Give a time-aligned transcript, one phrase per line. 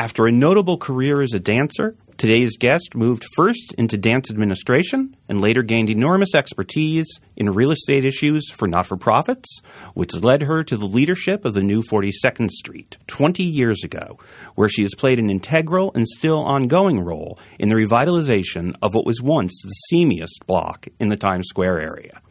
[0.00, 5.42] After a notable career as a dancer, today's guest moved first into dance administration and
[5.42, 9.60] later gained enormous expertise in real estate issues for not for profits,
[9.92, 14.18] which led her to the leadership of the new 42nd Street 20 years ago,
[14.54, 19.04] where she has played an integral and still ongoing role in the revitalization of what
[19.04, 22.22] was once the seamiest block in the Times Square area.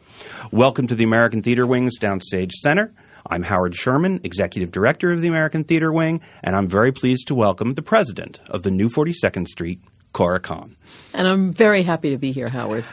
[0.50, 2.92] Welcome to the American Theater Wing's Downstage Center.
[3.26, 7.34] I'm Howard Sherman, Executive Director of the American Theater Wing, and I'm very pleased to
[7.34, 9.80] welcome the President of the new 42nd Street,
[10.12, 10.76] Cora Cahan.
[11.12, 12.84] And I'm very happy to be here, Howard.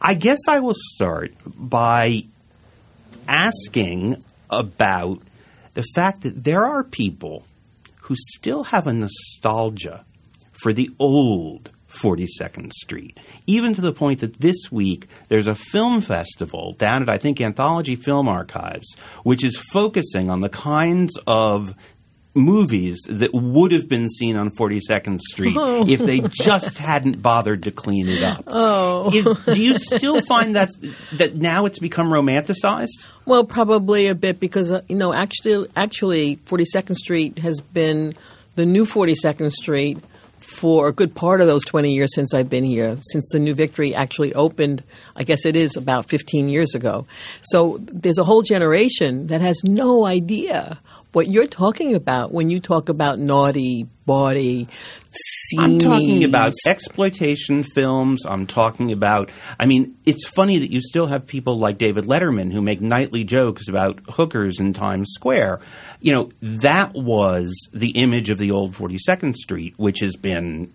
[0.00, 2.26] I guess I will start by
[3.28, 5.20] asking about
[5.74, 7.46] the fact that there are people
[8.02, 10.04] who still have a nostalgia
[10.52, 13.18] for the old 42nd Street.
[13.46, 17.40] Even to the point that this week there's a film festival down at, I think,
[17.40, 21.74] Anthology Film Archives, which is focusing on the kinds of
[22.36, 25.88] movies that would have been seen on 42nd Street oh.
[25.88, 28.44] if they just hadn't bothered to clean it up.
[28.46, 29.10] Oh.
[29.12, 30.70] Is, do you still find that
[31.14, 33.08] that now it's become romanticized?
[33.24, 38.14] Well, probably a bit because uh, you know actually actually 42nd Street has been
[38.54, 39.98] the new 42nd Street
[40.46, 43.54] for a good part of those 20 years since I've been here, since the New
[43.54, 44.84] Victory actually opened,
[45.16, 47.06] I guess it is about 15 years ago.
[47.42, 50.80] So there's a whole generation that has no idea
[51.16, 54.68] what you're talking about when you talk about naughty, bawdy,
[55.58, 58.26] I'm talking about exploitation films.
[58.26, 62.52] I'm talking about, I mean, it's funny that you still have people like David Letterman
[62.52, 65.60] who make nightly jokes about hookers in Times Square.
[66.02, 70.70] You know, that was the image of the old 42nd Street, which has been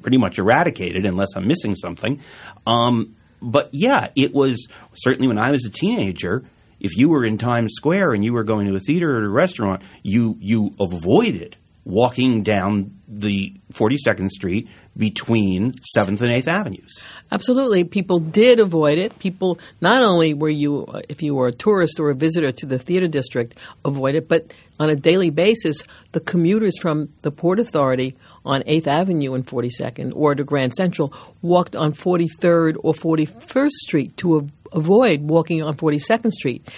[0.00, 2.22] pretty much eradicated unless I'm missing something.
[2.66, 6.42] Um, but yeah, it was certainly when I was a teenager
[6.84, 9.28] if you were in Times Square and you were going to a theater or a
[9.28, 17.02] restaurant, you you avoided walking down the 42nd Street between 7th and 8th Avenues.
[17.30, 17.84] Absolutely.
[17.84, 19.18] People did avoid it.
[19.18, 22.78] People, not only were you, if you were a tourist or a visitor to the
[22.78, 25.82] theater district, avoid it, but on a daily basis,
[26.12, 31.12] the commuters from the Port Authority on 8th Avenue and 42nd or to Grand Central
[31.42, 36.68] walked on 43rd or 41st Street to avoid walking on 42nd Street.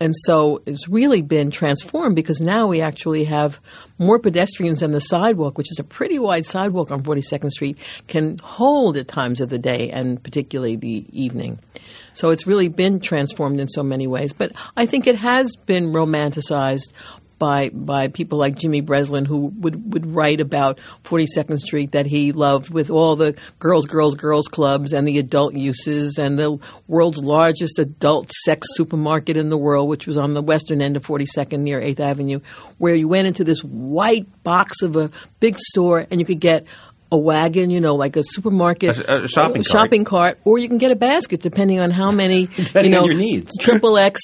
[0.00, 3.60] And so it's really been transformed because now we actually have
[3.98, 8.36] more pedestrians than the sidewalk, which is a pretty wide sidewalk on 42nd Street, can
[8.42, 11.60] hold at times of the day and particularly the evening.
[12.14, 14.32] So it's really been transformed in so many ways.
[14.32, 16.90] But I think it has been romanticized
[17.42, 22.30] by by people like Jimmy Breslin, who would, would write about 42nd Street that he
[22.30, 27.18] loved with all the girls, girls, girls clubs and the adult uses and the world's
[27.18, 31.58] largest adult sex supermarket in the world, which was on the western end of 42nd
[31.58, 32.38] near 8th Avenue,
[32.78, 35.10] where you went into this white box of a
[35.40, 36.64] big store and you could get
[37.12, 40.66] a wagon, you know, like a supermarket, a, a shopping, a shopping cart, or you
[40.66, 43.56] can get a basket depending on how many, you know, your needs.
[43.58, 44.20] Triple X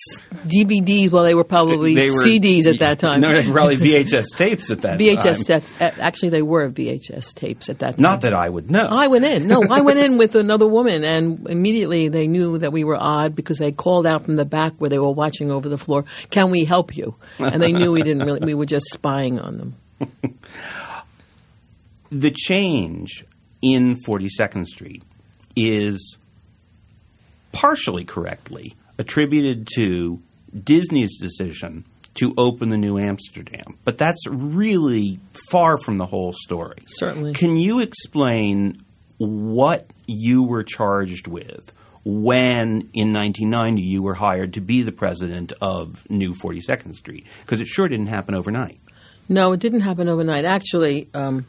[0.46, 1.10] DVDs.
[1.10, 3.20] Well, they were probably they were, CDs at that time.
[3.20, 5.72] No, probably VHS tapes at that VHS tapes.
[5.80, 8.02] Actually, they were VHS tapes at that time.
[8.02, 8.88] Not that I would know.
[8.90, 9.46] I went in.
[9.46, 13.34] No, I went in with another woman, and immediately they knew that we were odd
[13.34, 16.50] because they called out from the back where they were watching over the floor, "Can
[16.50, 18.40] we help you?" And they knew we didn't really.
[18.40, 19.76] We were just spying on them.
[22.10, 23.24] The change
[23.62, 25.02] in 42nd Street
[25.56, 26.16] is
[27.52, 30.20] partially correctly attributed to
[30.64, 33.78] Disney's decision to open the new Amsterdam.
[33.84, 35.20] But that's really
[35.50, 36.78] far from the whole story.
[36.86, 37.34] Certainly.
[37.34, 38.82] Can you explain
[39.18, 41.72] what you were charged with
[42.04, 47.26] when in 1990 you were hired to be the president of New 42nd Street?
[47.42, 48.80] Because it sure didn't happen overnight.
[49.28, 50.44] No, it didn't happen overnight.
[50.44, 51.46] Actually, um,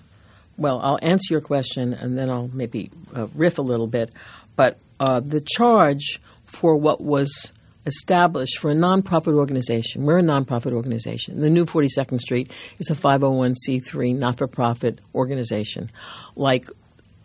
[0.59, 4.11] well, I'll answer your question and then I'll maybe uh, riff a little bit.
[4.55, 7.53] But uh, the charge for what was
[7.85, 11.39] established for a nonprofit organization, we're a nonprofit organization.
[11.39, 15.89] The new 42nd Street is a 501c3 not for profit organization,
[16.35, 16.69] like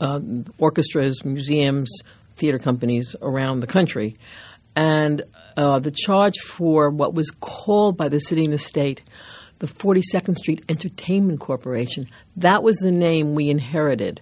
[0.01, 0.21] uh,
[0.59, 1.91] orchestras, museums,
[2.37, 4.17] theater companies around the country.
[4.77, 5.23] And
[5.57, 9.03] uh, the charge for what was called by the city and the state
[9.65, 12.07] the 42nd Street Entertainment Corporation.
[12.37, 14.21] That was the name we inherited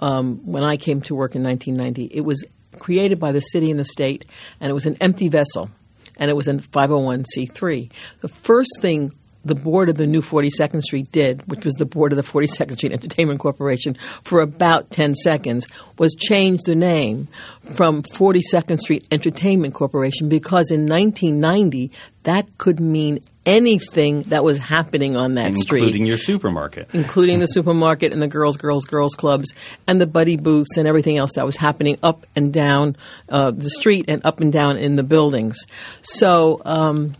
[0.00, 2.16] um, when I came to work in 1990.
[2.16, 2.44] It was
[2.80, 4.24] created by the city and the state,
[4.60, 5.70] and it was an empty vessel,
[6.18, 7.92] and it was a 501c3.
[8.22, 9.12] The first thing
[9.44, 12.76] the board of the new 42nd Street did, which was the board of the 42nd
[12.76, 15.66] Street Entertainment Corporation, for about 10 seconds,
[15.98, 17.28] was change the name
[17.74, 21.90] from 42nd Street Entertainment Corporation because in 1990
[22.22, 27.38] that could mean anything that was happening on that including street, including your supermarket, including
[27.40, 29.52] the supermarket and the girls, girls, girls clubs,
[29.86, 32.96] and the buddy booths and everything else that was happening up and down
[33.28, 35.58] uh, the street and up and down in the buildings.
[36.02, 37.16] So um,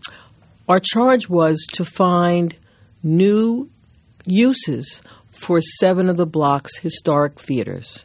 [0.69, 2.55] our charge was to find
[3.03, 3.69] new
[4.25, 8.05] uses for seven of the block's historic theaters.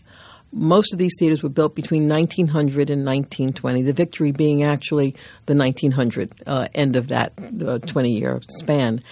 [0.52, 5.16] Most of these theaters were built between 1900 and 1920, the Victory being actually
[5.46, 7.34] the 1900 uh, end of that
[7.88, 9.04] 20 year span.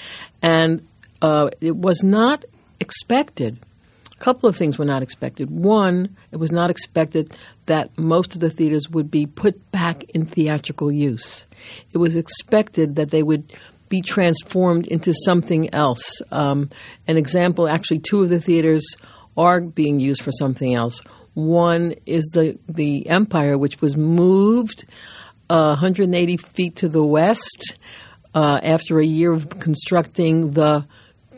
[0.41, 0.87] And
[1.21, 2.45] uh, it was not
[2.79, 3.57] expected.
[4.11, 5.49] A couple of things were not expected.
[5.49, 7.33] One, it was not expected
[7.65, 11.45] that most of the theaters would be put back in theatrical use.
[11.93, 13.51] It was expected that they would
[13.89, 16.21] be transformed into something else.
[16.31, 16.69] Um,
[17.07, 18.85] an example actually, two of the theaters
[19.37, 21.01] are being used for something else.
[21.35, 24.85] One is the, the Empire, which was moved
[25.49, 27.75] uh, 180 feet to the west
[28.33, 30.87] uh, after a year of constructing the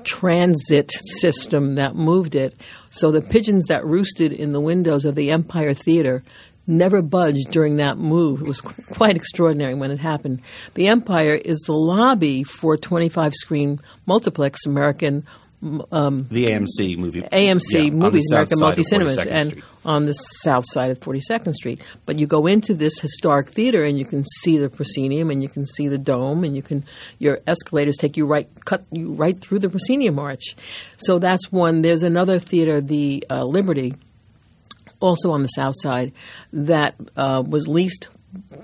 [0.04, 2.56] transit system that moved it.
[2.90, 6.24] So the pigeons that roosted in the windows of the Empire Theater
[6.66, 8.42] never budged during that move.
[8.42, 10.42] It was quite extraordinary when it happened.
[10.74, 15.26] The Empire is the lobby for 25 screen multiplex American.
[15.59, 19.63] Um, the AMC movie, AMC yeah, movies, American Multi Cinemas, and Street.
[19.83, 21.81] on the south side of 42nd Street.
[22.06, 25.50] But you go into this historic theater and you can see the proscenium and you
[25.50, 26.86] can see the dome and you can
[27.18, 30.56] your escalators take you right cut you right through the proscenium arch.
[30.98, 31.81] So that's one.
[31.81, 33.95] There's another theater, the uh, Liberty,
[35.00, 36.13] also on the south side,
[36.54, 38.09] that uh, was leased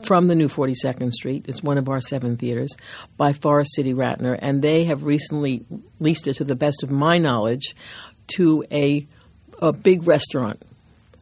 [0.06, 1.46] from the new 42nd Street.
[1.48, 2.72] It's one of our seven theaters
[3.18, 5.66] by Forest City Ratner, and they have recently
[6.00, 7.76] leased it, to the best of my knowledge,
[8.36, 9.06] to a
[9.62, 10.62] a big restaurant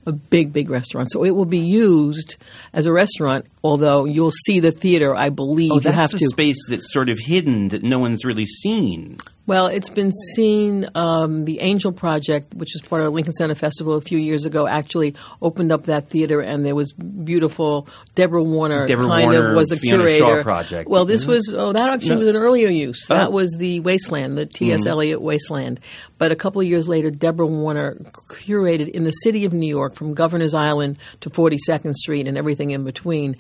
[0.05, 1.11] a big, big restaurant.
[1.11, 2.37] So it will be used
[2.73, 5.71] as a restaurant, although you'll see the theater, I believe.
[5.71, 6.25] Oh, that's you have the to.
[6.27, 9.17] space that's sort of hidden that no one's really seen.
[9.47, 10.87] Well, it's been seen.
[10.93, 14.45] Um, the Angel Project, which is part of the Lincoln Center Festival a few years
[14.45, 17.87] ago, actually opened up that theater, and there was beautiful.
[18.15, 20.37] Deborah Warner Deborah kind Warner, of was the Fiona curator.
[20.37, 20.89] Shaw project.
[20.89, 21.31] Well, this Mm-hmm.
[21.31, 22.17] was oh that actually No.
[22.19, 23.05] was an earlier use.
[23.09, 23.15] Oh.
[23.15, 24.81] That was the Wasteland, the T.S.
[24.85, 24.87] Mhm.
[24.87, 25.79] Eliot Wasteland.
[26.19, 27.95] But a couple of years later, Deborah Warner
[28.29, 32.69] curated in the city of New York, from Governor's Island to 42nd Street and everything
[32.71, 33.35] in between,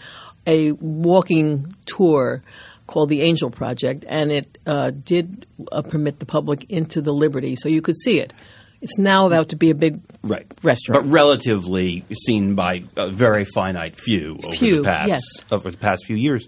[0.51, 2.43] a walking tour
[2.87, 7.55] called the Angel Project, and it uh, did uh, permit the public into the Liberty,
[7.55, 8.33] so you could see it.
[8.81, 10.45] It's now about to be a big Right.
[10.63, 11.03] restaurant.
[11.03, 15.21] But relatively seen by a very finite few over Few, the past yes.
[15.51, 16.47] over the past few years.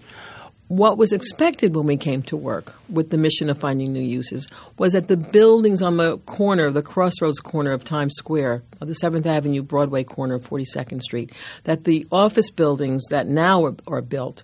[0.76, 4.48] What was expected when we came to work with the mission of finding new uses
[4.76, 8.94] was that the buildings on the corner, the crossroads corner of Times Square, of the
[8.94, 11.32] 7th Avenue Broadway corner of 42nd Street,
[11.62, 14.42] that the office buildings that now are, are built,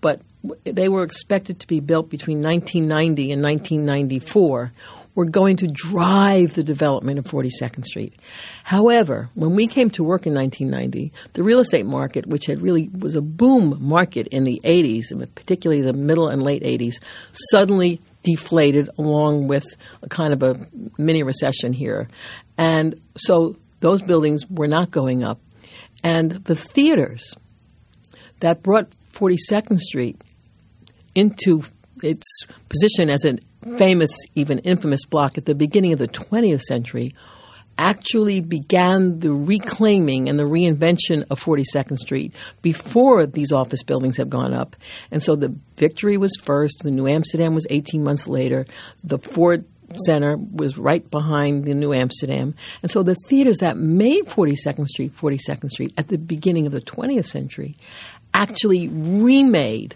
[0.00, 0.22] but
[0.64, 4.72] they were expected to be built between 1990 and 1994,
[5.16, 8.14] were going to drive the development of 42nd Street.
[8.62, 12.88] However, when we came to work in 1990, the real estate market, which had really
[12.88, 16.96] was a boom market in the 80s, particularly the middle and late 80s,
[17.50, 19.64] suddenly deflated along with
[20.02, 20.68] a kind of a
[20.98, 22.08] mini recession here.
[22.58, 25.40] And so those buildings were not going up.
[26.04, 27.34] And the theaters
[28.40, 30.20] that brought 42nd Street
[31.14, 31.62] into
[32.02, 32.26] its
[32.68, 33.38] position as a
[33.78, 37.14] famous, even infamous block at the beginning of the 20th century
[37.78, 44.30] actually began the reclaiming and the reinvention of 42nd Street before these office buildings have
[44.30, 44.76] gone up.
[45.10, 48.64] And so the Victory was first, the New Amsterdam was 18 months later,
[49.04, 49.64] the Ford
[50.04, 52.54] Center was right behind the New Amsterdam.
[52.82, 56.80] And so the theaters that made 42nd Street 42nd Street at the beginning of the
[56.80, 57.76] 20th century
[58.34, 59.94] actually remade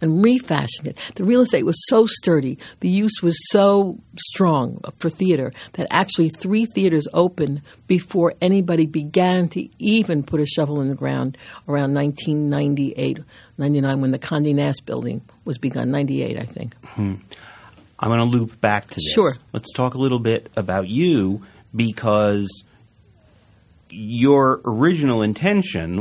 [0.00, 0.98] and refashioned it.
[1.14, 6.28] The real estate was so sturdy, the use was so strong for theater that actually
[6.28, 11.36] three theaters opened before anybody began to even put a shovel in the ground
[11.68, 13.18] around 1998,
[13.58, 16.74] 99 when the Condé Nast building was begun, 98 I think.
[16.86, 17.14] Hmm.
[17.98, 19.12] I'm going to loop back to this.
[19.12, 19.32] Sure.
[19.52, 21.42] Let's talk a little bit about you
[21.76, 22.64] because
[23.90, 25.98] your original intention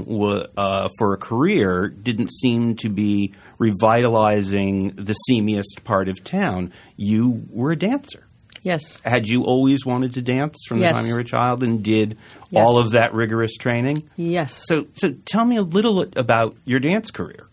[0.57, 6.71] uh, for a career didn't seem to be revitalizing the seamiest part of town.
[6.97, 8.25] You were a dancer.
[8.61, 8.99] Yes.
[9.05, 10.93] Had you always wanted to dance from Yes.
[10.93, 12.17] the time you were a child and did
[12.51, 12.61] Yes.
[12.65, 14.03] all of that rigorous training?
[14.17, 14.63] Yes.
[14.67, 17.47] So, so tell me a little about your dance career.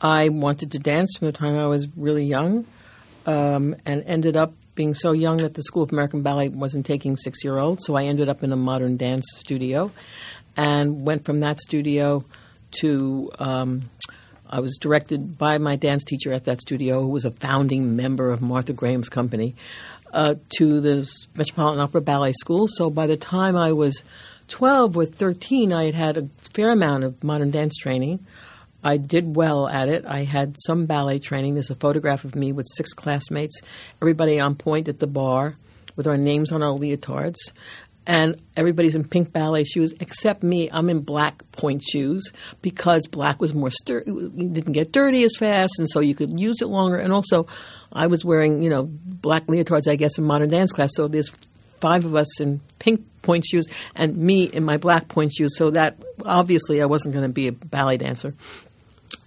[0.00, 2.66] I wanted to dance from the time I was really young,
[3.26, 7.16] um, and ended up being so young that the School of American Ballet wasn't taking
[7.16, 7.84] six year olds.
[7.84, 9.90] So I ended up in a modern dance studio,
[10.56, 12.24] and went from that studio
[12.80, 13.90] to um,
[14.48, 18.30] I was directed by my dance teacher at that studio, who was a founding member
[18.30, 19.56] of Martha Graham's company,
[20.12, 22.68] uh, to the Metropolitan Opera Ballet School.
[22.68, 24.04] So by the time I was
[24.46, 28.24] 12 or 13, I had had a fair amount of modern dance training.
[28.82, 30.04] I did well at it.
[30.06, 31.54] I had some ballet training.
[31.54, 33.60] There's a photograph of me with six classmates,
[34.00, 35.56] everybody on point at the bar
[35.96, 37.36] with our names on our leotards.
[38.06, 40.70] And everybody's in pink ballet shoes except me.
[40.72, 42.32] I'm in black point shoes
[42.62, 44.10] because black was more sturdy.
[44.10, 46.96] Didn't get dirty as fast, and so you could use it longer.
[46.96, 47.46] And also,
[47.92, 50.90] I was wearing, you know, black leotards, I guess, in modern dance class.
[50.94, 51.30] So there's
[51.80, 55.56] five of us in pink point shoes and me in my black point shoes.
[55.56, 58.34] So that obviously I wasn't going to be a ballet dancer.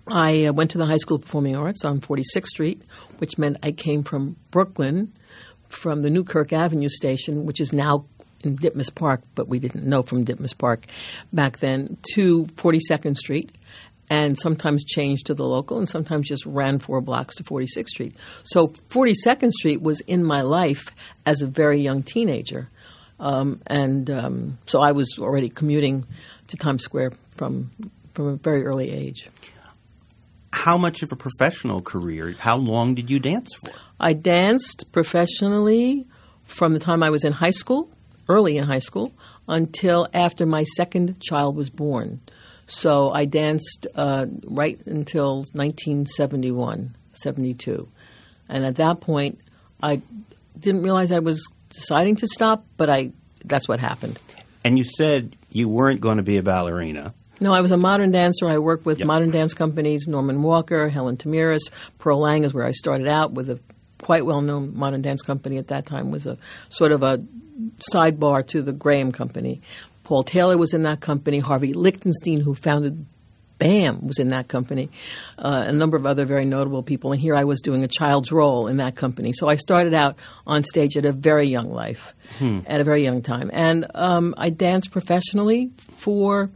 [0.07, 2.81] I uh, went to the High School of Performing Arts on 46th Street,
[3.19, 5.13] which meant I came from Brooklyn,
[5.69, 8.05] from the Newkirk Avenue station, which is now
[8.43, 10.85] in Ditmas Park, but we didn't know from Ditmas Park
[11.31, 13.51] back then, to 42nd Street,
[14.09, 18.15] and sometimes changed to the local, and sometimes just ran four blocks to 46th Street.
[18.43, 20.93] So 42nd Street was in my life
[21.25, 22.69] as a very young teenager.
[23.19, 26.05] Um, and um, so I was already commuting
[26.47, 27.71] to Times Square from
[28.13, 29.29] from a very early age.
[30.53, 32.35] How much of a professional career?
[32.37, 33.71] How long did you dance for?
[33.99, 36.07] I danced professionally
[36.43, 37.89] from the time I was in high school,
[38.27, 39.13] early in high school,
[39.47, 42.21] until after my second child was born.
[42.67, 47.89] So I danced uh, right until 1971, 72.
[48.47, 49.39] And at that point,
[49.81, 50.01] I
[50.59, 53.11] didn't realize I was deciding to stop, but I
[53.43, 54.19] that's what happened.
[54.63, 57.13] And you said you weren't going to be a ballerina.
[57.41, 58.47] No, I was a modern dancer.
[58.47, 59.07] I worked with Yep.
[59.07, 63.49] modern dance companies, Norman Walker, Helen Tamiris, Pearl Lang is where I started out with
[63.49, 63.59] a
[63.99, 66.37] quite well-known modern dance company at that time was a
[66.69, 67.21] sort of a
[67.91, 69.61] sidebar to the Graham company.
[70.03, 71.39] Paul Taylor was in that company.
[71.39, 73.05] Harvey Lichtenstein, who founded
[73.59, 74.89] BAM, was in that company.
[75.37, 77.11] Uh, a number of other very notable people.
[77.11, 79.33] And here I was doing a child's role in that company.
[79.33, 80.15] So I started out
[80.47, 83.49] on stage at a very young life, at a very young time.
[83.53, 86.49] And um, I danced professionally for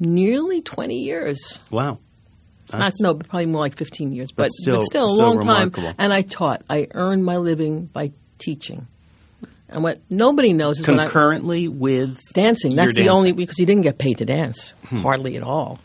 [0.00, 1.58] nearly 20 years.
[1.70, 1.98] Wow.
[2.72, 5.84] Not, no, probably more like 15 years, but, still- but still a still long remarkable.
[5.84, 5.94] time.
[5.98, 6.62] And I taught.
[6.68, 8.86] I earned my living by teaching.
[9.70, 12.74] And what nobody knows is when I, Concurrently with dancing.
[12.74, 13.08] That's the dancing.
[13.10, 14.98] only because he didn't get paid to dance hmm.
[14.98, 15.78] hardly at all.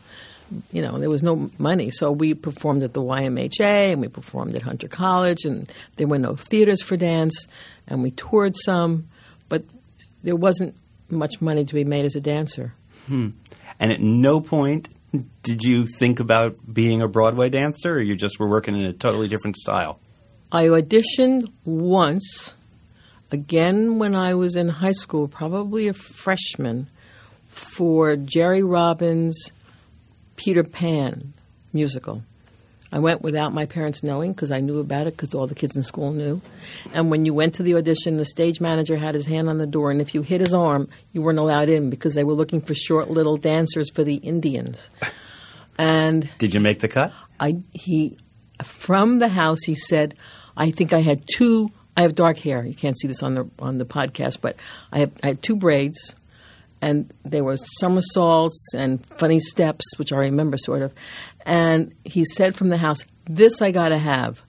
[0.71, 4.55] You know, there was no money, so we performed at the YMHA and we performed
[4.55, 7.47] at Hunter College, and there were no theaters for dance,
[7.87, 9.09] and we toured some,
[9.47, 9.63] but
[10.21, 10.75] there wasn't
[11.09, 12.73] much money to be made as a dancer.
[13.07, 13.29] Hmm.
[13.79, 14.89] And at no point
[15.43, 18.93] did you think about being a Broadway dancer, or you just were working in a
[18.93, 19.99] totally different style?
[20.51, 22.53] I auditioned once,
[23.31, 26.87] again when I was in high school, probably a freshman,
[27.47, 29.51] for Jerry Robbins'
[30.35, 31.33] Peter Pan
[31.71, 32.23] musical.
[32.93, 35.75] I went without my parents knowing because I knew about it because all the kids
[35.75, 36.41] in school knew.
[36.93, 39.65] And when you went to the audition, the stage manager had his hand on the
[39.65, 42.61] door, and if you hit his arm, you weren't allowed in because they were looking
[42.61, 44.91] for short little dancers for the Indians.
[45.79, 47.11] And Did you make the cut?
[47.39, 48.17] I he
[48.61, 50.13] from the house he said,
[50.55, 51.69] I think I had two.
[51.97, 52.63] I have dark hair.
[52.63, 54.55] You can't see this on the on the podcast, but
[54.91, 56.13] I have I had two braids,
[56.79, 60.93] and there were somersaults and funny steps, which I remember sort of.
[61.43, 64.43] And he said from the house, "This I got to have."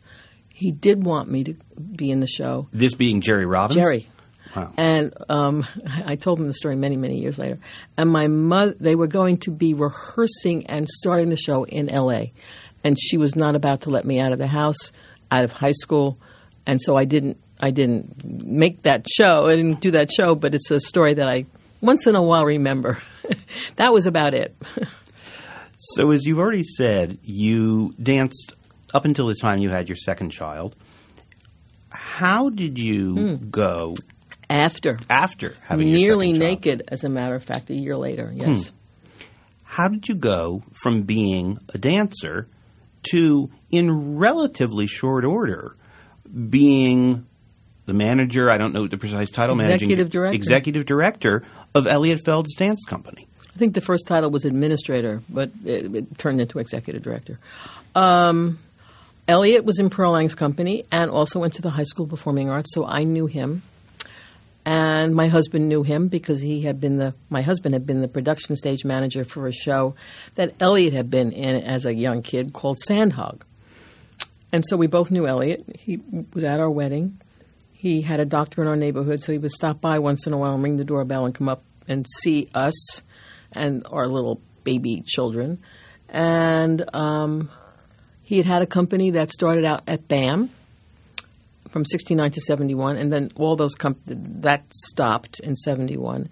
[0.49, 1.55] He did want me to
[1.97, 2.69] be in the show.
[2.73, 3.75] This being Jerry Robbins?
[3.75, 4.09] Jerry.
[4.55, 4.73] Wow.
[4.77, 5.67] And um,
[6.07, 7.59] I told him the story many, many years later.
[7.97, 12.33] And my mother, they were going to be rehearsing and starting the show in L.A.
[12.85, 14.93] And she was not about to let me out of the house,
[15.31, 16.19] out of high school,
[16.67, 17.39] and so I didn't.
[17.61, 19.47] I didn't make that show.
[19.47, 21.47] I didn't do that show, but it's a story that I
[21.81, 23.01] once in a while remember.
[23.77, 24.55] that was about it.
[25.97, 28.55] So, as you've already said, you danced
[28.95, 30.75] up until the time you had your second child.
[31.91, 33.51] How did you Hmm.
[33.51, 33.97] go
[34.51, 36.39] After after having your nearly child?
[36.41, 38.33] naked, as a matter of fact, a year later.
[38.35, 38.73] Yes.
[39.65, 42.47] How did you go from being a dancer
[43.11, 45.77] to, in relatively short order,
[46.49, 47.27] being
[47.87, 48.51] the manager?
[48.51, 49.57] I don't know the precise title.
[49.57, 50.37] managing Executive director.
[50.37, 51.43] Executive director
[51.75, 53.27] of Eliot Feld's dance company.
[53.55, 57.39] I think the first title was administrator, but it, it turned into executive director.
[57.95, 58.59] Um,
[59.29, 62.75] Eliot was in Pearl Lang's company and also went to the High School Performing Arts,
[62.75, 63.63] so I knew him.
[64.67, 68.09] And my husband knew him because he had been the my husband had been the
[68.09, 69.95] production stage manager for a show
[70.37, 73.43] that Eliot had been in as a young kid called Sandhog.
[74.53, 75.65] And so we both knew Eliot.
[75.79, 76.01] He
[76.33, 77.21] was at our wedding.
[77.73, 80.39] He had a doctor in our neighborhood, so he would stop by once in a
[80.39, 83.03] while and ring the doorbell and come up and see us
[83.55, 85.59] and our little baby children.
[86.09, 87.51] And um,
[88.23, 90.51] He had had a company that started out at BAM
[91.69, 96.29] from 69 to 71, and then all those comp- that stopped in 71.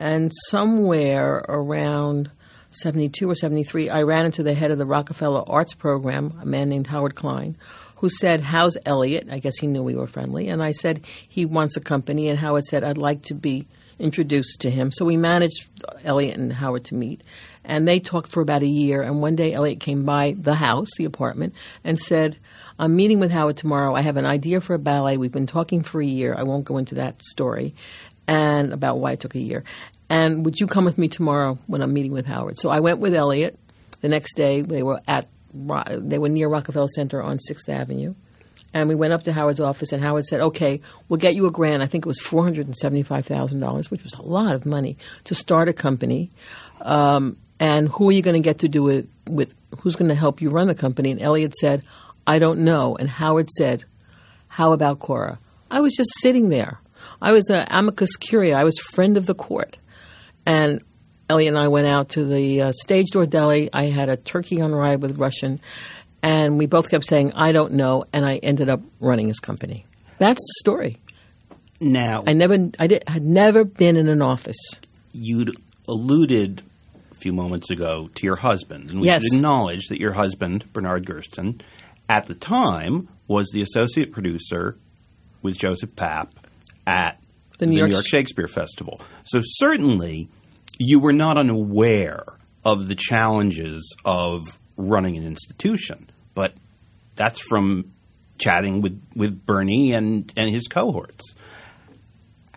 [0.00, 2.30] And somewhere around
[2.72, 6.68] 72 or 73, I ran into the head of the Rockefeller Arts Program, a man
[6.68, 7.56] named Howard Klein,
[7.96, 9.28] who said, How's Eliot?
[9.30, 10.48] I guess he knew we were friendly.
[10.48, 12.28] And I said, He wants a company.
[12.28, 13.68] And Howard said, I'd like to be
[14.02, 14.92] introduced to him.
[14.92, 15.68] So we managed
[16.04, 17.22] Eliot and Howard to meet.
[17.64, 19.02] And they talked for about a year.
[19.02, 21.54] And one day, Eliot came by the house, the apartment,
[21.84, 22.36] and said,
[22.78, 23.94] I'm meeting with Howard tomorrow.
[23.94, 25.16] I have an idea for a ballet.
[25.16, 26.34] We've been talking for a year.
[26.36, 27.74] I won't go into that story
[28.26, 29.64] and about why it took a year.
[30.08, 32.58] And would you come with me tomorrow when I'm meeting with Howard?
[32.58, 33.58] So I went with Eliot.
[34.00, 38.14] The next day, they were at they were near Rockefeller Center on Sixth Avenue,
[38.74, 39.92] and we went up to Howard's office.
[39.92, 41.82] And Howard said, "Okay, we'll get you a grant.
[41.82, 44.66] I think it was four hundred and seventy-five thousand dollars, which was a lot of
[44.66, 46.30] money to start a company.
[46.80, 49.54] Um, and who are you going to get to do it with?
[49.80, 51.82] Who's going to help you run the company?" And Eliot said,
[52.26, 53.84] "I don't know." And Howard said,
[54.48, 55.38] "How about Cora?"
[55.70, 56.80] I was just sitting there.
[57.20, 58.52] I was an amicus curiae.
[58.52, 59.76] I was friend of the court.
[60.44, 60.82] And
[61.30, 63.70] Eliot and I went out to the uh, stage door deli.
[63.72, 65.60] I had a turkey on rye with Russian.
[66.22, 68.04] And we both kept saying, I don't know.
[68.12, 69.86] And I ended up running his company.
[70.18, 70.98] That's the story.
[71.80, 74.58] Now, I never, I did, had never been in an office.
[75.12, 75.54] you'd
[75.88, 76.62] alluded
[77.10, 79.24] a few moments ago to your husband, and we Yes.
[79.24, 81.60] should acknowledge that your husband, Bernard Gersten,
[82.08, 84.78] at the time was the associate producer
[85.42, 86.28] with Joseph Papp
[86.86, 87.20] at
[87.58, 89.00] The New York- Shakespeare Festival.
[89.24, 90.28] So certainly
[90.78, 92.24] you were not unaware
[92.64, 96.54] of the challenges of running an institution, but
[97.16, 97.92] that's from
[98.38, 101.34] chatting with, with Bernie and, and his cohorts.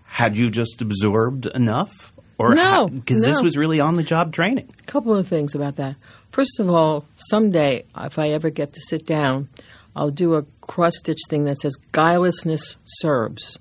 [0.03, 2.13] Had you just absorbed enough?
[2.37, 3.43] Or No, because this no.
[3.43, 4.69] was really on the job training.
[4.81, 5.95] A couple of things about that.
[6.31, 9.47] First of all, someday, if I ever get to sit down,
[9.95, 13.57] I'll do a cross stitch thing that says guilelessness serves,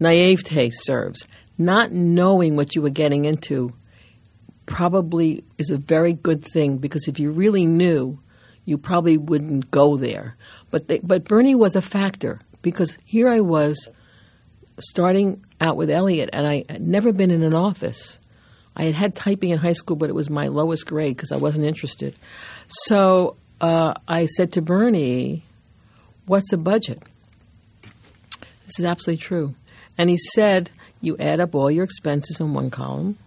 [0.00, 1.24] naivete serves.
[1.56, 3.72] Not knowing what you were getting into
[4.66, 8.18] probably is a very good thing because if you really knew,
[8.64, 10.36] you probably wouldn't go there.
[10.70, 13.88] But they, but Bernie was a factor because here I was
[14.78, 18.18] starting out with Eliot, and I had never been in an office.
[18.76, 21.36] I had had typing in high school, but it was my lowest grade because I
[21.36, 22.16] wasn't interested.
[22.68, 25.44] So uh, I said to Bernie,
[26.26, 27.02] "What's a budget?"
[28.66, 29.54] This is absolutely true.
[29.96, 33.18] And he said, "You add up all your expenses in one column."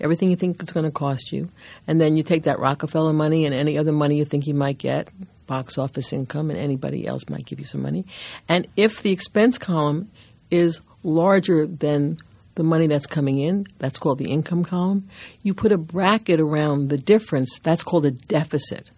[0.00, 1.50] Everything you think it's going to cost you,
[1.86, 4.78] and then you take that Rockefeller money and any other money you think you might
[4.78, 5.08] get,
[5.46, 8.04] box office income, and anybody else might give you some money.
[8.48, 10.10] And if the expense column
[10.50, 12.18] is larger than
[12.56, 15.08] the money that's coming in, that's called the income column.
[15.42, 18.90] You put a bracket around the difference, that's called a deficit.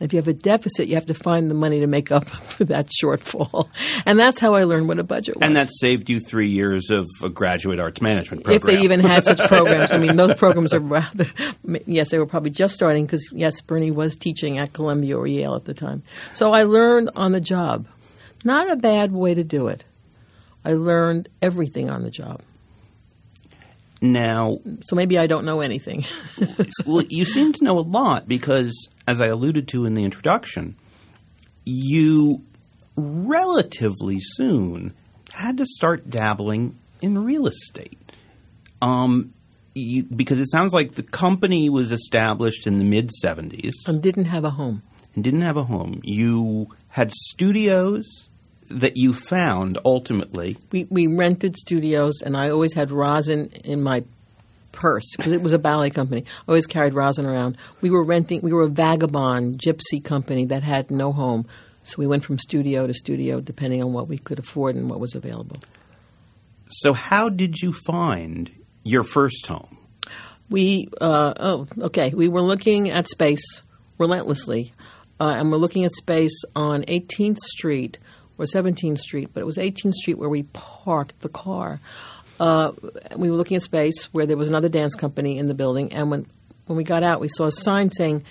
[0.00, 2.64] If you have a deficit, you have to find the money to make up for
[2.64, 3.68] that shortfall.
[4.06, 5.44] And that's how I learned what a budget was.
[5.44, 8.56] And that saved you three years of a graduate arts management program.
[8.56, 9.90] if they even had such programs.
[9.90, 11.26] I mean, those programs are rather,
[11.86, 15.56] yes, they were probably just starting because, yes, Bernie was teaching at Columbia or Yale
[15.56, 16.02] at the time.
[16.34, 17.88] So I learned on the job.
[18.44, 19.84] Not a bad way to do it.
[20.64, 22.42] I learned everything on the job.
[24.00, 26.04] Now, So maybe I don't know anything.
[26.86, 30.76] well, you seem to know a lot because, as I alluded to in the introduction,
[31.64, 32.42] you
[32.96, 34.94] relatively soon
[35.32, 37.98] had to start dabbling in real estate.
[38.80, 39.34] Um,
[39.74, 44.26] you, because it sounds like the company was established in the mid 70s and didn't
[44.26, 44.82] have a home.
[45.14, 46.00] and didn't have a home.
[46.04, 48.27] You had studios
[48.70, 50.58] that you found ultimately.
[50.70, 54.04] We, we rented studios, and I always had rosin in my
[54.72, 56.24] purse because it was a ballet company.
[56.26, 57.56] I always carried rosin around.
[57.80, 58.40] We were renting.
[58.42, 61.46] We were a vagabond gypsy company that had no home,
[61.84, 65.00] so we went from studio to studio depending on what we could afford and what
[65.00, 65.56] was available.
[66.70, 68.50] So, how did you find
[68.84, 69.78] your first home?
[70.50, 72.10] We uh, oh okay.
[72.10, 73.62] We were looking at space
[73.98, 74.72] relentlessly,
[75.20, 77.98] uh, and we're looking at space on 18th Street
[78.38, 81.80] or 17th Street, but it was 18th Street where we parked the car.
[82.40, 82.72] Uh,
[83.16, 86.10] we were looking at space where there was another dance company in the building, and
[86.10, 86.26] when
[86.66, 88.24] when we got out, we saw a sign saying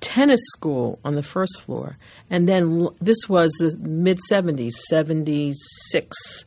[0.00, 1.96] tennis school on the first floor,
[2.30, 6.44] and then this was the mid 70s, 76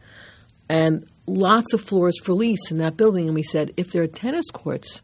[0.71, 3.25] and lots of floors for lease in that building.
[3.25, 5.01] And we said, if there are tennis courts,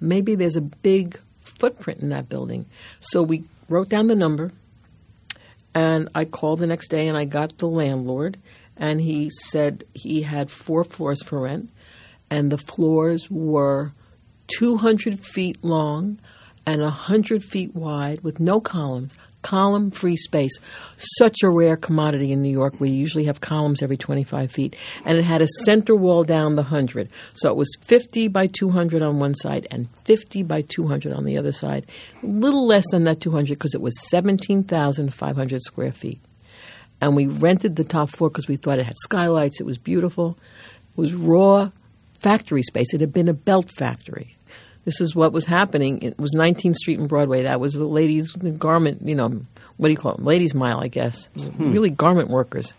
[0.00, 2.66] maybe there's a big footprint in that building.
[3.00, 4.52] So we wrote down the number,
[5.74, 8.38] and I called the next day and I got the landlord,
[8.76, 11.70] and he said he had four floors for rent,
[12.30, 13.92] and the floors were
[14.58, 16.18] 200 feet long
[16.66, 19.14] and 100 feet wide with no columns.
[19.42, 20.52] Column free space.
[21.18, 22.80] Such a rare commodity in New York.
[22.80, 24.76] We usually have columns every 25 feet.
[25.04, 27.08] And it had a center wall down the 100.
[27.34, 31.38] So it was 50 by 200 on one side and 50 by 200 on the
[31.38, 31.86] other side.
[32.22, 36.20] A little less than that 200 because it was 17,500 square feet.
[37.00, 39.60] And we rented the top floor because we thought it had skylights.
[39.60, 40.36] It was beautiful.
[40.96, 41.70] It was raw
[42.18, 42.92] factory space.
[42.92, 44.37] It had been a belt factory.
[44.88, 46.00] This is what was happening.
[46.00, 47.42] It was 19th Street and Broadway.
[47.42, 49.42] That was the ladies' garment, you know,
[49.76, 50.22] what do you call it?
[50.22, 51.26] Ladies' mile, I guess.
[51.36, 51.72] Hmm.
[51.74, 52.72] Really garment workers.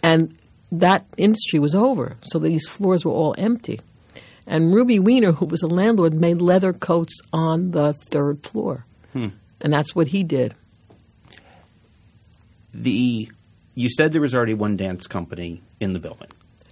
[0.00, 0.38] And
[0.70, 2.16] that industry was over.
[2.26, 3.80] So these floors were all empty.
[4.46, 8.86] And Ruby Weiner, who was a landlord, made leather coats on the third floor.
[9.12, 9.30] Hmm.
[9.60, 10.54] And that's what he did.
[12.72, 13.32] The
[13.74, 16.28] you said there was already one dance company in the building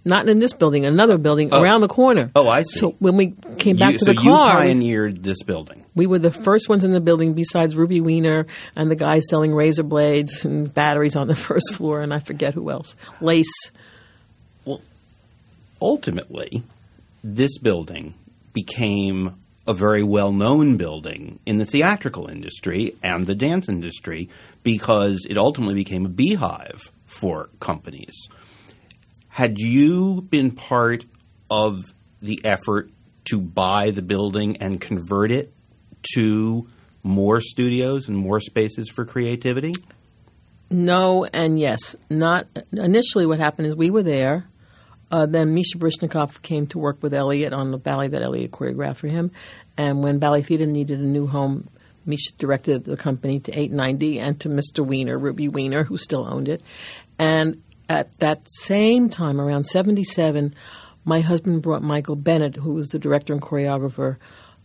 [0.06, 1.60] not in this building, another building oh.
[1.60, 2.30] around the corner.
[2.34, 2.78] Oh, I see.
[2.78, 5.84] So when we came back you, to so the car, you pioneered this building.
[5.94, 9.52] We were the first ones in the building, besides Ruby Weiner and the guys selling
[9.52, 12.94] razor blades and batteries on the first floor, and I forget who else.
[13.20, 13.70] Lace.
[14.64, 14.80] Well,
[15.82, 16.62] ultimately,
[17.24, 18.14] this building
[18.52, 19.34] became
[19.66, 24.28] a very well known building in the theatrical industry and the dance industry
[24.62, 28.28] because it ultimately became a beehive for companies.
[29.36, 31.04] Had you been part
[31.50, 32.90] of the effort
[33.26, 35.52] to buy the building and convert it
[36.14, 36.66] to
[37.02, 39.74] more studios and more spaces for creativity?
[40.70, 41.94] No, and yes.
[42.08, 43.26] Not initially.
[43.26, 44.46] What happened is we were there.
[45.10, 48.96] Uh, then Misha Baryshnikov came to work with Eliot on the ballet that Eliot choreographed
[48.96, 49.32] for him.
[49.76, 51.68] And when Ballet Theater needed a new home,
[52.06, 54.82] Misha directed the company to 890 and to Mr.
[54.82, 56.62] Weiner, Ruby Weiner, who still owned it.
[57.18, 60.54] And at that same time, around 77,
[61.04, 64.16] my husband brought Michael Bennett, who was the director and choreographer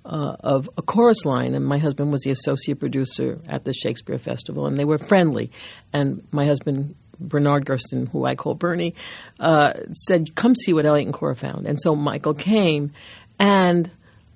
[0.05, 4.17] uh, of A Chorus Line, and my husband was the associate producer at the Shakespeare
[4.17, 5.51] Festival, and they were friendly.
[5.93, 8.95] And my husband, Bernard Gersten, who I call Bernie,
[9.39, 11.67] uh, said, Come see what Eliot and Cora found.
[11.67, 12.91] And so Michael came,
[13.39, 13.91] and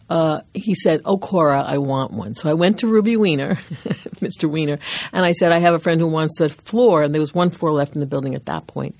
[0.10, 3.56] uh, he said, "Oh, Cora, I want one." So I went to Ruby Weiner,
[4.22, 4.50] Mr.
[4.50, 4.80] Weiner,
[5.12, 7.50] and I said, "I have a friend who wants a floor," and there was one
[7.50, 8.96] floor left in the building at that point.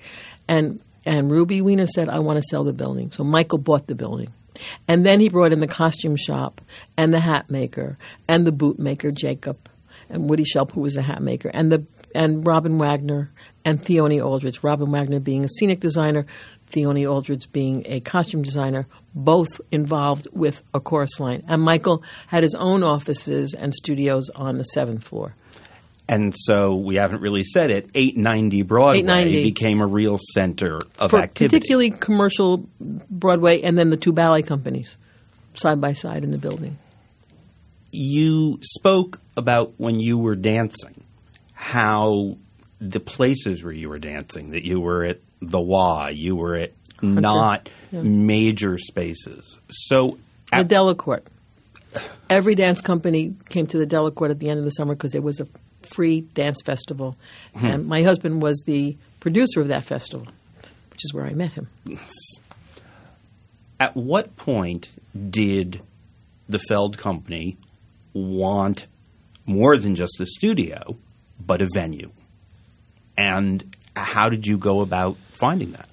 [0.48, 3.94] And and Ruby Weiner said, "I want to sell the building." So Michael bought the
[3.94, 4.32] building.
[4.88, 6.62] And then he brought in the costume shop
[6.96, 9.68] and the hat maker and the boot maker Jacob
[10.08, 13.30] and Woody Shelp, who was the hat maker, and the and Robin Wagner
[13.64, 14.62] and Theoni Aldredge.
[14.62, 16.26] Robin Wagner being a scenic designer,
[16.70, 21.44] Theoni Aldredge being a costume designer, both involved with a chorus line.
[21.48, 25.34] And Michael had his own offices and studios on the seventh floor.
[26.08, 27.90] And so we haven't really said it.
[27.94, 29.42] 890 Broadway 890.
[29.42, 31.56] became a real center of For activity.
[31.56, 34.96] Particularly commercial Broadway and then the two ballet companies
[35.54, 36.78] side by side in the building.
[37.90, 41.02] You spoke about when you were dancing,
[41.54, 42.36] how
[42.78, 46.72] the places where you were dancing, that you were at the Y, you were at
[47.02, 48.02] not yeah.
[48.02, 49.58] major spaces.
[49.70, 50.18] So
[50.50, 51.26] the Delacorte.
[52.28, 55.22] Every dance company came to the Delacorte at the end of the summer because there
[55.22, 55.46] was a
[55.82, 57.16] free dance festival,
[57.54, 57.66] hmm.
[57.66, 60.26] and my husband was the producer of that festival,
[60.90, 61.68] which is where I met him.
[63.78, 64.90] At what point
[65.30, 65.82] did
[66.48, 67.56] the Feld Company
[68.12, 68.86] want
[69.44, 70.96] more than just a studio,
[71.38, 72.12] but a venue?
[73.16, 75.88] And how did you go about finding that?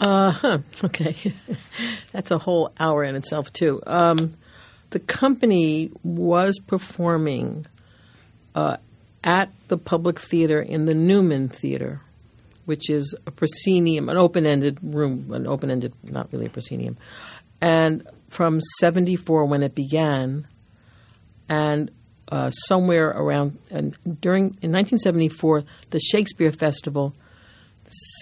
[0.00, 0.58] Uh huh.
[0.82, 1.16] Okay,
[2.12, 3.82] that's a whole hour in itself too.
[3.86, 4.34] Um,
[4.90, 7.66] the company was performing
[8.54, 8.76] uh,
[9.22, 12.00] at the Public Theater in the Newman Theater,
[12.64, 16.96] which is a proscenium, an open-ended room, an open-ended, not really a proscenium,
[17.60, 20.46] and from '74 when it began,
[21.48, 21.90] and
[22.30, 27.14] uh, somewhere around and during in 1974, the Shakespeare Festival,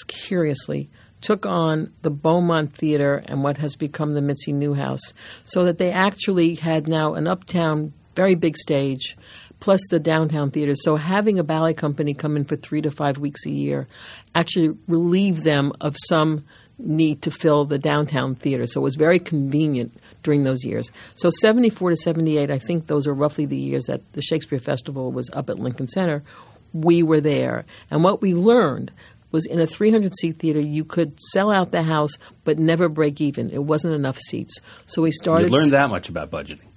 [0.07, 5.13] curiously, took on the Beaumont Theater and what has become the Mitzi Newhouse,
[5.45, 9.17] so that they actually had now an uptown, very big stage,
[9.61, 10.75] plus the downtown theater.
[10.75, 13.87] So having a ballet company come in for three to five weeks a year
[14.35, 16.45] actually relieved them of some
[16.79, 18.67] need to fill the downtown theater.
[18.67, 20.91] So it was very convenient during those years.
[21.15, 25.13] So 74 to 78, I think those are roughly the years that the Shakespeare Festival
[25.13, 26.25] was up at Lincoln Center.
[26.73, 27.65] We were there.
[27.89, 28.91] And what we learned
[29.33, 32.12] was in a 300 seat theater, you could sell out the house
[32.45, 33.51] but never break even.
[33.51, 34.59] It wasn't enough seats.
[34.87, 35.51] So we started.
[35.51, 36.68] You learned that much about budgeting.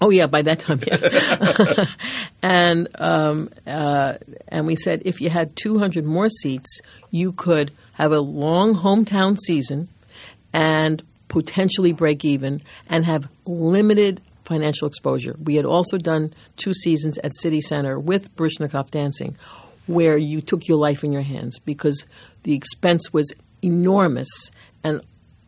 [0.00, 1.86] Oh yeah, by that time, yeah.
[2.42, 8.12] and um, uh, and we said if you had 200 more seats, you could have
[8.12, 9.88] a long hometown season
[10.52, 15.36] and potentially break even and have limited financial exposure.
[15.42, 19.36] We had also done two seasons at City Center with Baryshnikov dancing,
[19.88, 22.04] where you took your life in your hands because
[22.44, 24.28] the expense was enormous
[24.84, 25.00] and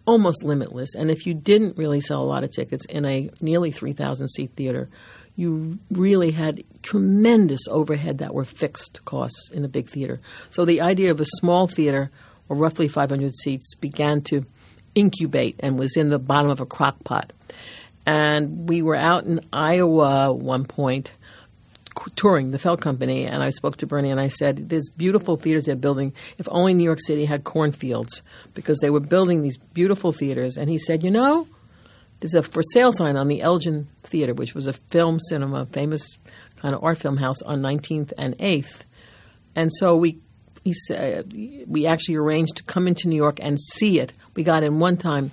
[0.07, 0.94] almost limitless.
[0.94, 4.53] And if you didn't really sell a lot of tickets in a nearly 3,000 seat
[4.57, 4.88] theater,
[5.37, 10.20] you really had tremendous overhead that were fixed costs in a big theater.
[10.50, 12.11] So the idea of a small theater,
[12.48, 14.44] or roughly 500 seats, began to
[14.94, 17.33] incubate and was in the bottom of a crock pot.
[18.07, 21.12] And we were out in Iowa one point
[22.15, 25.67] touring the Feld Company, and I spoke to Bernie and I said, "There's beautiful theaters
[25.67, 26.13] they're building.
[26.39, 28.23] If only New York City had cornfields,
[28.55, 31.47] because they were building these beautiful theaters." And he said, "You know,
[32.21, 36.03] there's a for sale sign on the Elgin Theater, which was a film cinema, famous
[36.57, 38.85] kind of art film house on 19th and 8th."
[39.55, 40.19] And so we
[40.65, 41.33] he said
[41.67, 44.13] we actually arranged to come into New York and see it.
[44.35, 45.31] We got in one time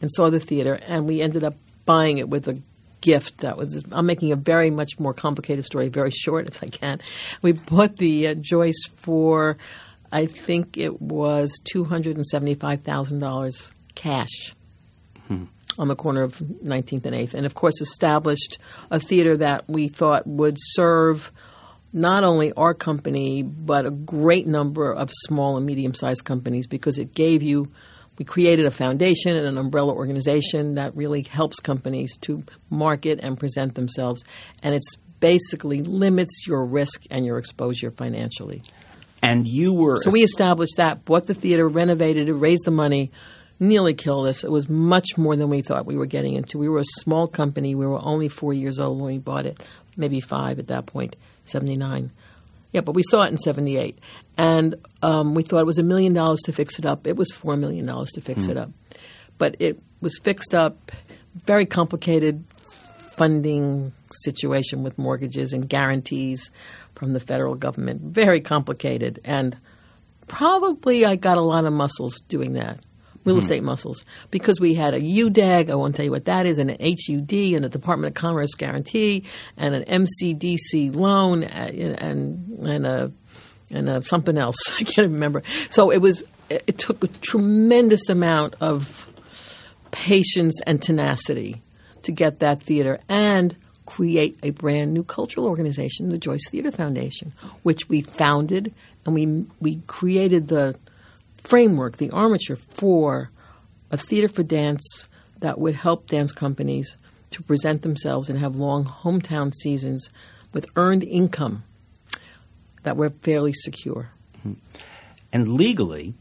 [0.00, 2.60] and saw the theater, and we ended up buying it with a
[3.04, 3.38] gift.
[3.38, 7.00] That was I'm making a very much more complicated story very short if I can.
[7.42, 9.58] We bought the uh, Joyce for
[10.10, 14.56] I think it was two hundred and seventy five thousand dollars cash.
[15.28, 15.44] Hmm.
[15.76, 18.58] On the corner of 19th and 8th, and of course, established
[18.92, 21.32] a theater that we thought would serve
[21.92, 26.96] not only our company, but a great number of small and medium sized companies because
[26.96, 27.72] it gave you
[28.18, 33.38] we created a foundation and an umbrella organization that really helps companies to market and
[33.38, 34.24] present themselves.
[34.62, 38.62] And it's basically limits your risk and your exposure financially.
[39.22, 40.00] And you were.
[40.00, 43.10] So we established that, bought the theater, renovated it, raised the money,
[43.58, 44.44] nearly killed us.
[44.44, 46.58] It was much more than we thought we were getting into.
[46.58, 47.74] We were a small company.
[47.74, 49.62] We were only four years old when we bought it,
[49.96, 52.10] maybe five at that point, 79.
[52.72, 53.98] Yeah, but we saw it in 78.
[54.36, 57.06] And um, we thought it was a million dollars to fix it up.
[57.06, 58.50] It was $4 million to fix mm.
[58.50, 58.70] it up.
[59.38, 60.92] But it was fixed up,
[61.46, 62.44] very complicated
[63.16, 66.50] funding situation with mortgages and guarantees
[66.94, 68.02] from the federal government.
[68.02, 69.20] Very complicated.
[69.24, 69.56] And
[70.26, 72.80] probably I got a lot of muscles doing that
[73.24, 73.40] real hmm.
[73.40, 76.70] estate muscles because we had a UDAG, I won't tell you what that is, and
[76.70, 79.24] an HUD and a Department of Commerce guarantee
[79.56, 83.12] and an MCDC loan uh, and and a
[83.70, 85.42] and a, something else I can't remember.
[85.70, 89.10] So it was it took a tremendous amount of
[89.90, 91.62] patience and tenacity
[92.02, 97.32] to get that theater and create a brand new cultural organization, the Joyce Theater Foundation,
[97.62, 98.74] which we founded
[99.04, 100.76] and we we created the
[101.42, 103.30] framework, the armature for
[103.90, 105.08] a theater for dance
[105.40, 106.96] that would help dance companies
[107.30, 110.08] to present themselves and have long hometown seasons
[110.52, 111.64] with earned income
[112.84, 114.10] that were fairly secure.
[114.38, 114.52] Mm-hmm.
[115.32, 116.14] And legally,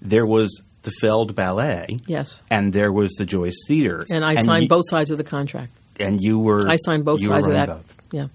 [0.00, 2.00] there was the Feld Ballet.
[2.06, 2.40] Yes.
[2.50, 4.04] And there was the Joyce Theater.
[4.10, 5.72] And I and signed you, both sides of the contract.
[5.98, 6.68] And you were.
[6.68, 7.68] I signed both sides of that.
[7.68, 7.94] Both.
[8.12, 8.28] Yeah.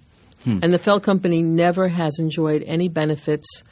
[0.44, 0.60] Hmm.
[0.62, 3.64] And the Feld Company never has enjoyed any benefits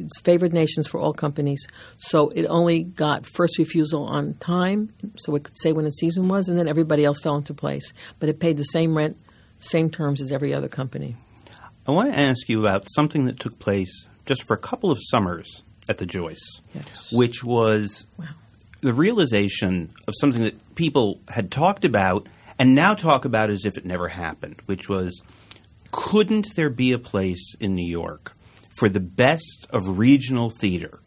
[0.00, 1.66] it's favored nations for all companies.
[1.98, 6.28] So it only got first refusal on time, so it could say when the season
[6.28, 7.92] was, and then everybody else fell into place.
[8.18, 9.16] But it paid the same rent,
[9.58, 11.16] same terms as every other company.
[11.90, 14.98] I want to ask you about something that took place just for a couple of
[15.00, 17.10] summers at the Joyce, yes.
[17.10, 18.26] which was wow.
[18.80, 22.28] the realization of something that people had talked about
[22.60, 25.20] and now talk about as if it never happened, which was
[25.90, 28.36] couldn't there be a place in New York
[28.68, 31.00] for the best of regional theater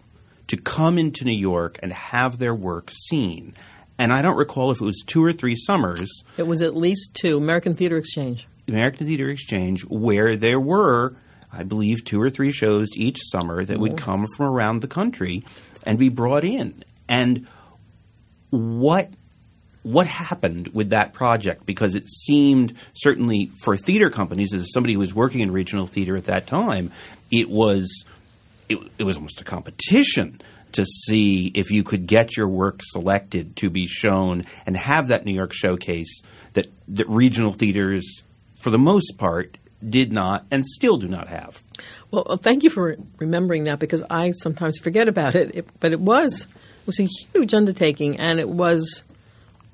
[0.47, 3.53] to come into New York and have their work seen.
[3.97, 6.23] And I don't recall if it was two or three summers.
[6.37, 7.37] It was at least two.
[7.37, 8.47] American Theater Exchange.
[8.67, 11.15] American Theater Exchange, where there were,
[11.51, 14.05] I believe, two or three shows each summer that would mm-hmm.
[14.05, 15.43] come from around the country
[15.83, 16.83] and be brought in.
[17.07, 17.47] And
[18.49, 19.09] what
[19.83, 21.65] what happened with that project?
[21.65, 26.15] Because it seemed certainly for theater companies, as somebody who was working in regional theater
[26.15, 26.91] at that time,
[27.29, 28.05] it was
[28.69, 30.39] it, it was almost a competition
[30.73, 35.25] to see if you could get your work selected to be shown and have that
[35.25, 36.21] New York showcase
[36.53, 38.23] that, that regional theaters,
[38.63, 41.61] for the most part, did not and still do not have.
[42.11, 45.53] Well, thank you for remembering that because I sometimes forget about it.
[45.53, 49.03] it but it was it was a huge undertaking, and it was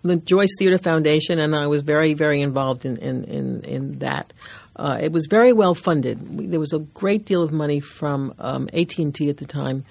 [0.02, 4.34] the Joyce Theater Foundation, and I was very, very involved in in, in, in that.
[4.76, 6.36] Uh, it was very well funded.
[6.36, 9.46] We, there was a great deal of money from um, AT and T at the
[9.46, 9.86] time,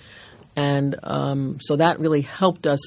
[0.56, 2.80] and um, so that really helped us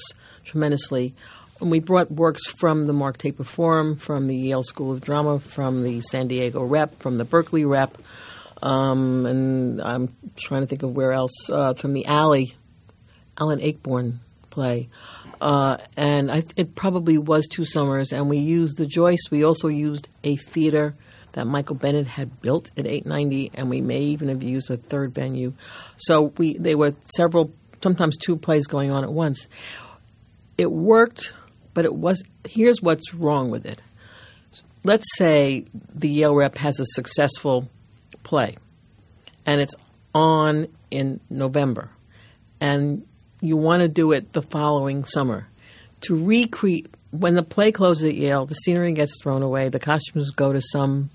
[0.44, 1.14] tremendously.
[1.62, 5.38] And we brought works from the Mark Taper Forum, from the Yale School of Drama,
[5.38, 7.96] from the San Diego Rep, from the Berkeley Rep,
[8.60, 12.54] um, and I'm trying to think of where else uh, from the Alley,
[13.38, 14.18] Alan Ayckbourn
[14.50, 14.88] play.
[15.40, 18.12] Uh, and I, it probably was two summers.
[18.12, 19.30] And we used the Joyce.
[19.30, 20.96] We also used a theater
[21.32, 25.14] that Michael Bennett had built at 890, and we may even have used a third
[25.14, 25.52] venue.
[25.96, 29.46] So we they were several, sometimes two plays going on at once.
[30.58, 31.32] It worked,
[31.74, 32.22] but it was.
[32.48, 33.80] Here's what's wrong with it.
[34.84, 37.68] Let's say the Yale Rep has a successful
[38.22, 38.56] play,
[39.46, 39.74] and it's
[40.14, 41.90] on in November,
[42.60, 43.06] and
[43.40, 45.48] you want to do it the following summer
[46.02, 50.30] to recreate when the play closes at Yale, the scenery gets thrown away, the costumes
[50.30, 51.10] go to some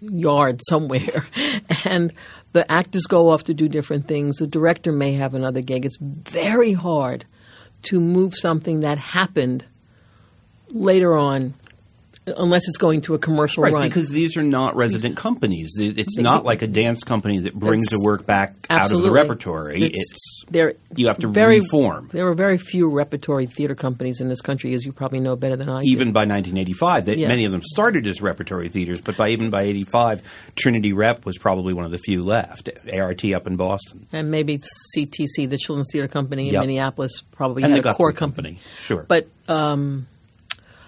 [0.00, 1.26] yard somewhere,
[1.84, 2.12] and
[2.52, 4.36] the actors go off to do different things.
[4.36, 5.86] The director may have another gig.
[5.86, 7.24] It's very hard
[7.86, 9.64] to move something that happened
[10.68, 11.54] later on
[12.26, 13.82] unless it's going to a commercial right, run.
[13.88, 15.76] because these are not resident companies.
[15.78, 19.76] It's not like a dance company that brings the work back out of the repertory.
[19.82, 22.08] It's- It's, there- you have to very, reform.
[22.12, 25.56] There were very few repertory theater companies in this country, as you probably know better
[25.56, 25.88] than I do.
[25.88, 27.28] Even by 1985, that Yeah.
[27.28, 30.22] many of them started as repertory theaters, but by even by 85,
[30.56, 32.70] Trinity Rep was probably one of the few left.
[32.92, 34.60] ART up in Boston, and maybe
[34.96, 36.62] CTC, the Children's Theater Company in Yep.
[36.62, 38.26] Minneapolis, probably and had the a core company.
[38.54, 39.04] Company, sure.
[39.06, 40.06] But um,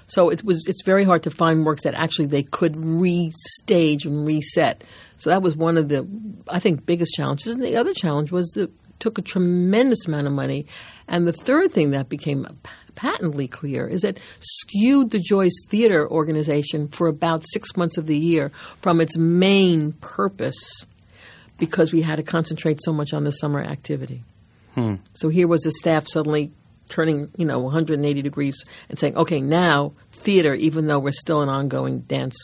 [0.09, 0.66] so it was.
[0.66, 4.83] It's very hard to find works that actually they could restage and reset.
[5.18, 6.07] So that was one of the,
[6.49, 7.53] I think, biggest challenges.
[7.53, 10.66] And the other challenge was that it took a tremendous amount of money.
[11.07, 12.47] And the third thing that became
[12.94, 18.18] patently clear is that skewed the Joyce Theater organization for about six months of the
[18.18, 20.87] year from its main purpose
[21.59, 24.25] because we had to concentrate so much on the summer activity.
[24.75, 24.97] Hmm.
[25.14, 26.53] So here was the staff suddenly
[26.88, 31.48] turning, you know, 180 degrees and saying, okay, now theater, even though we're still an
[31.48, 32.37] ongoing dance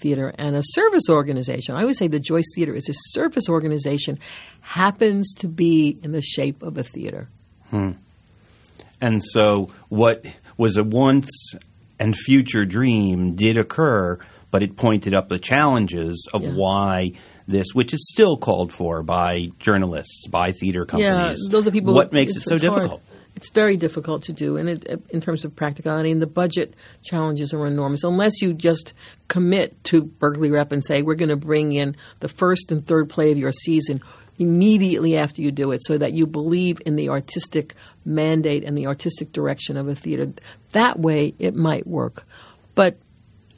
[0.00, 1.74] theater and a service organization.
[1.76, 4.18] I always say the Joyce Theater is a service organization,
[4.60, 7.28] happens to be in the shape of a theater.
[7.70, 7.92] Hmm.
[9.00, 10.24] And so, what
[10.56, 11.28] was a once
[11.98, 14.18] and future dream did occur,
[14.50, 16.52] but it pointed up the challenges of Yeah.
[16.52, 17.12] why
[17.46, 21.38] this, which is still called for by journalists, by theater companies.
[21.42, 21.94] Yeah, those are people.
[21.94, 22.88] What makes it so difficult?
[22.88, 23.00] hard.
[23.36, 24.68] It's very difficult to do, and
[25.10, 28.04] in terms of practicality, and the budget challenges are enormous.
[28.04, 28.92] Unless you just
[29.26, 33.10] commit to Berkeley Rep and say we're going to bring in the first and third
[33.10, 34.00] play of your season
[34.38, 38.86] immediately after you do it, so that you believe in the artistic mandate and the
[38.86, 40.32] artistic direction of a theater.
[40.70, 42.24] That way, it might work,
[42.74, 42.98] but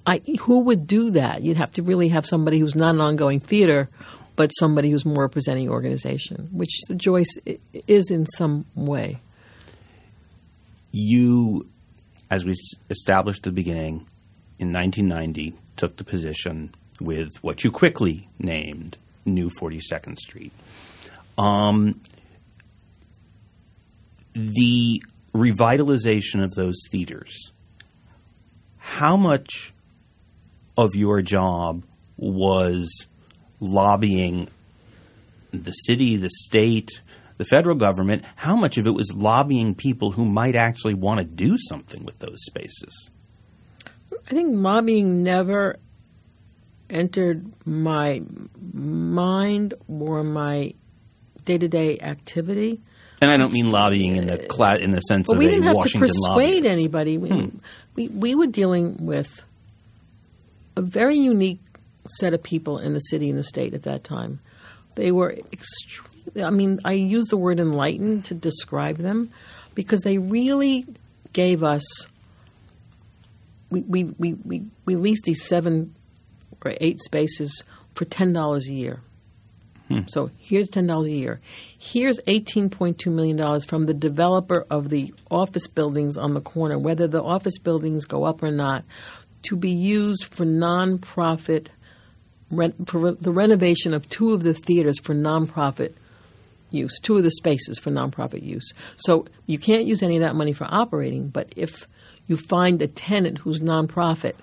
[0.07, 1.43] I, who would do that?
[1.43, 3.89] You'd have to really have somebody who's not an ongoing theater,
[4.37, 7.39] but somebody who's more a presenting organization, which the Joyce
[7.87, 9.21] is in some way.
[10.97, 11.69] You,
[12.31, 12.55] as we
[12.91, 14.07] established at the beginning,
[14.59, 20.53] in 1990, took the position with what you quickly named New 42nd Street.
[21.37, 22.01] Um,
[24.33, 25.03] the
[25.35, 27.53] revitalization of those theaters,
[28.79, 29.75] how much
[30.79, 31.85] of your job
[32.17, 33.07] was
[33.61, 34.49] lobbying
[35.51, 37.03] the city, the state,
[37.39, 41.25] the federal government, how much of it was lobbying people who might actually want to
[41.25, 43.11] do something with those spaces?
[44.29, 45.77] I think lobbying never
[46.89, 48.23] entered my
[48.73, 50.75] mind or my
[51.45, 52.81] day to day activity.
[53.21, 55.65] And I don't mean lobbying in the cla- in the sense But of we didn't
[55.65, 56.73] have Washington to persuade lobbyist.
[56.73, 57.19] anybody.
[57.19, 57.59] We, hmm.
[57.95, 59.45] we, we were dealing with
[60.77, 61.61] a very unique
[62.09, 64.41] set of people in the city and the state at that time.
[64.97, 69.31] They were extremely, I mean, I use the word enlightened to describe them
[69.75, 70.87] because they really
[71.33, 71.85] gave us,
[73.71, 75.95] we, we, we, we, we leased these seven
[76.65, 77.63] or eight spaces
[77.95, 79.01] for $10 a year.
[79.89, 80.01] Hmm.
[80.09, 81.41] So here's ten dollars a year.
[81.79, 86.41] Here's eighteen point two million dollars from the developer of the office buildings on the
[86.41, 88.85] corner, whether the office buildings go up or not,
[89.43, 91.69] to be used for nonprofit
[92.51, 95.95] rent, for the renovation of two of the theaters for nonprofit
[96.77, 98.73] use, two of the spaces for nonprofit use.
[98.97, 101.87] So you can't use any of that money for operating, but if
[102.27, 104.35] you find a tenant who's nonprofit,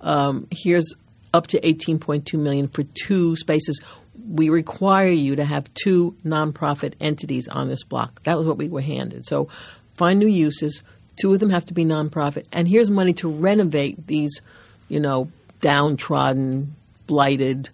[0.00, 0.94] um, here's
[1.32, 3.80] up to 18.2 million for two spaces.
[4.28, 8.22] We require you to have two nonprofit entities on this block.
[8.24, 9.26] That was what we were handed.
[9.26, 9.48] So
[9.94, 10.82] find new uses.
[11.20, 14.42] Two of them have to be nonprofit, and here's money to renovate these,
[14.88, 15.30] you know,
[15.62, 16.74] downtrodden,
[17.06, 17.70] blighted,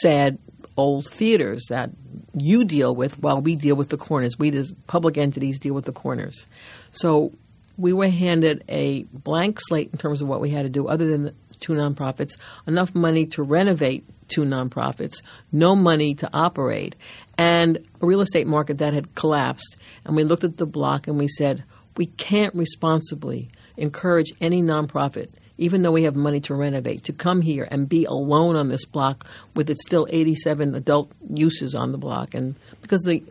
[0.00, 0.38] sad
[0.76, 1.90] old theaters that
[2.34, 4.38] you deal with while we deal with the corners.
[4.38, 6.46] We, as public entities, deal with the corners.
[6.90, 7.32] So
[7.76, 11.06] we were handed a blank slate in terms of what we had to do, other
[11.06, 15.22] than two nonprofits, enough money to renovate two nonprofits,
[15.52, 16.94] no money to operate.
[17.38, 19.76] and a real estate market that had collapsed.
[20.04, 21.64] And we looked at the block and we said,
[21.96, 27.40] we can't responsibly encourage any nonprofit, even though we have money to renovate, to come
[27.40, 31.98] here and be alone on this block with its still 87 adult uses on the
[31.98, 32.34] block.
[32.34, 33.22] And because the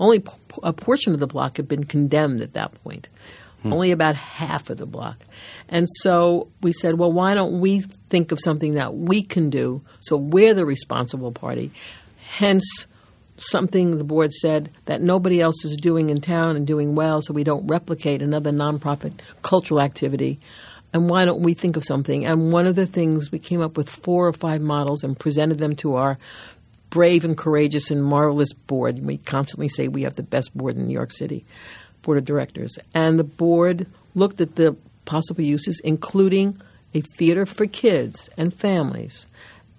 [0.00, 0.32] only p-
[0.62, 3.08] a portion of the block had been condemned at that point.
[3.62, 3.72] Hmm.
[3.72, 5.18] Only about half of the block.
[5.68, 9.82] And so we said, well, why don't we think of something that we can do
[10.00, 11.70] so we're the responsible party?
[12.18, 12.86] Hence,
[13.36, 17.32] something the board said that nobody else is doing in town and doing well, so
[17.32, 19.12] we don't replicate another nonprofit
[19.42, 20.38] cultural activity.
[20.94, 22.24] And why don't we think of something?
[22.24, 25.58] And one of the things we came up with four or five models and presented
[25.58, 26.18] them to our
[26.88, 29.04] brave and courageous and marvelous board.
[29.04, 31.44] We constantly say we have the best board in New York City,
[32.02, 32.78] board of directors.
[32.94, 36.62] And the board looked at the possible uses, including
[36.94, 39.26] a theater for kids and families,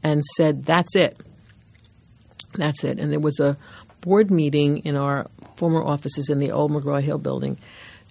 [0.04, 1.18] and said, that's it.
[2.56, 3.00] That's it.
[3.00, 3.56] And there was a
[4.02, 7.58] board meeting in our former offices in the old McGraw Hill building.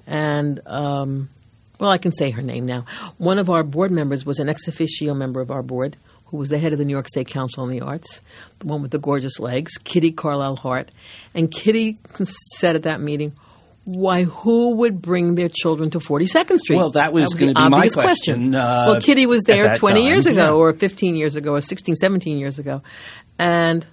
[0.07, 1.28] And, um,
[1.78, 2.84] well, I can say her name now.
[3.18, 5.96] One of our board members was an ex officio member of our board
[6.26, 8.20] who was the head of the New York State Council on the Arts,
[8.58, 10.90] the one with the gorgeous legs, Kitty Carlisle Hart.
[11.34, 11.98] And Kitty
[12.56, 13.34] said at that meeting,
[13.84, 16.76] why, who would bring their children to 42nd Street?
[16.76, 19.78] Well, that was the gonna be my obvious question, uh, well, Kitty was there that
[19.78, 20.52] 20 years ago, yeah.
[20.52, 22.82] or 15 years ago, or 16, 17 years ago.
[23.38, 23.86] And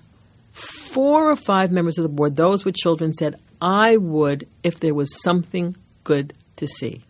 [0.51, 4.93] four or five members of the board, those with children, said, I would if there
[4.93, 7.03] was something good to see.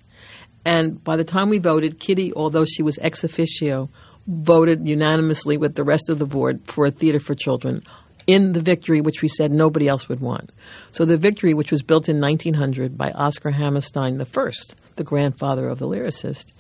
[0.65, 3.89] And by the time we voted, Kitty, although she was ex officio,
[4.27, 7.83] voted unanimously with the rest of the board for a theater for children
[8.27, 10.51] in the Victory, which we said nobody else would want.
[10.91, 15.79] So the Victory, which was built in 1900 by Oscar Hammerstein first, the grandfather of
[15.79, 16.51] the lyricist,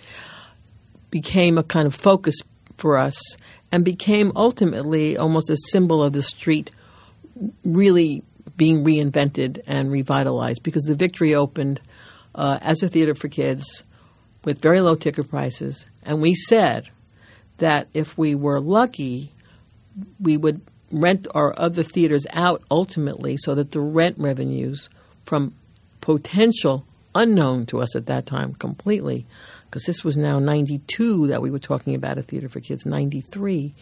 [1.11, 2.35] became a kind of focus
[2.77, 3.19] for us
[3.71, 6.71] and became ultimately almost a symbol of the street
[7.63, 8.23] really
[8.57, 11.79] being reinvented and revitalized because the Victory opened
[12.33, 13.83] uh, as a theater for kids
[14.43, 15.85] with very low ticket prices.
[16.03, 16.89] And we said
[17.57, 19.31] that if we were lucky,
[20.19, 20.61] we would
[20.91, 24.89] rent our other theaters out ultimately so that the rent revenues
[25.25, 25.53] from
[26.01, 26.85] potential
[27.15, 29.25] unknown to us at that time completely
[29.65, 33.73] because this was now 92 that we were talking about a theater for kids 93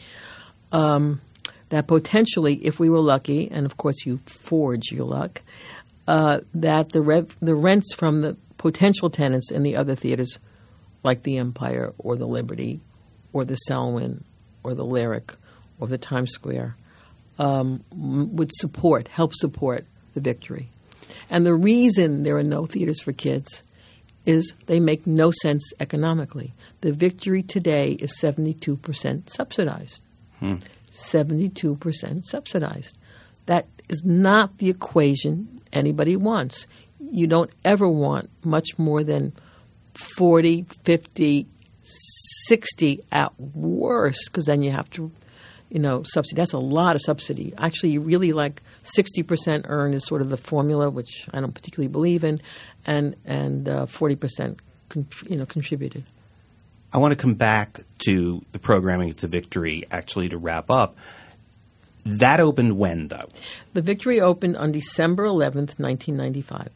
[0.71, 1.21] um,
[1.69, 5.41] that potentially if we were lucky and of course you forge your luck
[6.07, 10.39] uh, that the rev- the rents from the potential tenants in the other theaters
[11.03, 12.81] like the empire or the liberty
[13.33, 14.23] or the selwyn
[14.63, 15.33] or the lyric
[15.79, 16.75] or the times square
[17.37, 20.69] um, would support, help support the victory.
[21.29, 23.63] And the reason there are no theaters for kids
[24.25, 26.53] is they make no sense economically.
[26.81, 30.03] The victory today is 72% subsidized.
[30.91, 32.97] 72% subsidized.
[33.45, 36.67] That is not the equation anybody wants.
[36.99, 39.33] You don't ever want much more than
[39.93, 41.47] 40, 50,
[41.83, 45.11] 60 at worst, because then you have to
[45.69, 46.35] you know, subsidy.
[46.35, 47.53] That's a lot of subsidy.
[47.57, 51.53] Actually, you really like sixty percent earned is sort of the formula, which I don't
[51.53, 52.41] particularly believe in,
[52.85, 54.59] and and uh, forty percent,
[54.89, 56.03] con- you know, contributed.
[56.91, 60.97] I want to come back to the programming of the Victory, actually, to wrap up.
[62.03, 63.29] That opened when, though?
[63.73, 66.69] The Victory opened on December eleventh, nineteen ninety five.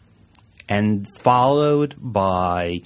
[0.70, 2.84] And followed by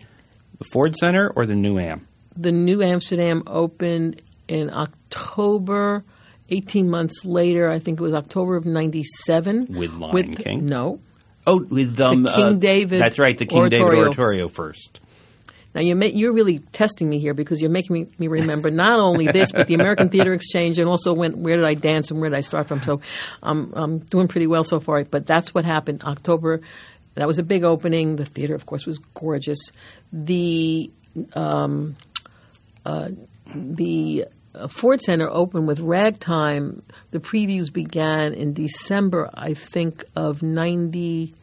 [0.57, 2.07] the Ford Center or the New Am?
[2.35, 6.03] The New Amsterdam opened in October.
[6.49, 9.67] 18 months later, I think it was October of 97.
[9.69, 10.65] With Lion King?
[10.65, 11.01] No.
[11.45, 14.03] Oh, with um, The King uh, David That's right, the King David Oratorio.
[14.05, 14.99] Oratorio first.
[15.77, 18.99] Now you're ma- you're really testing me here because you're making me, me remember not
[18.99, 22.19] only this but the American Theater Exchange and also when where did I dance and
[22.19, 22.81] where did I start from.
[22.81, 23.01] So
[23.43, 25.03] I'm I'm doing pretty well so far.
[25.03, 26.61] But that's what happened October.
[27.17, 28.15] That was a big opening.
[28.15, 29.57] The theater, of course, was gorgeous.
[30.13, 30.91] The
[31.33, 31.95] um,
[32.85, 33.09] uh,
[33.55, 36.83] the uh, Ford Center opened with Ragtime.
[37.09, 41.33] The previews began in December, I think, of '98.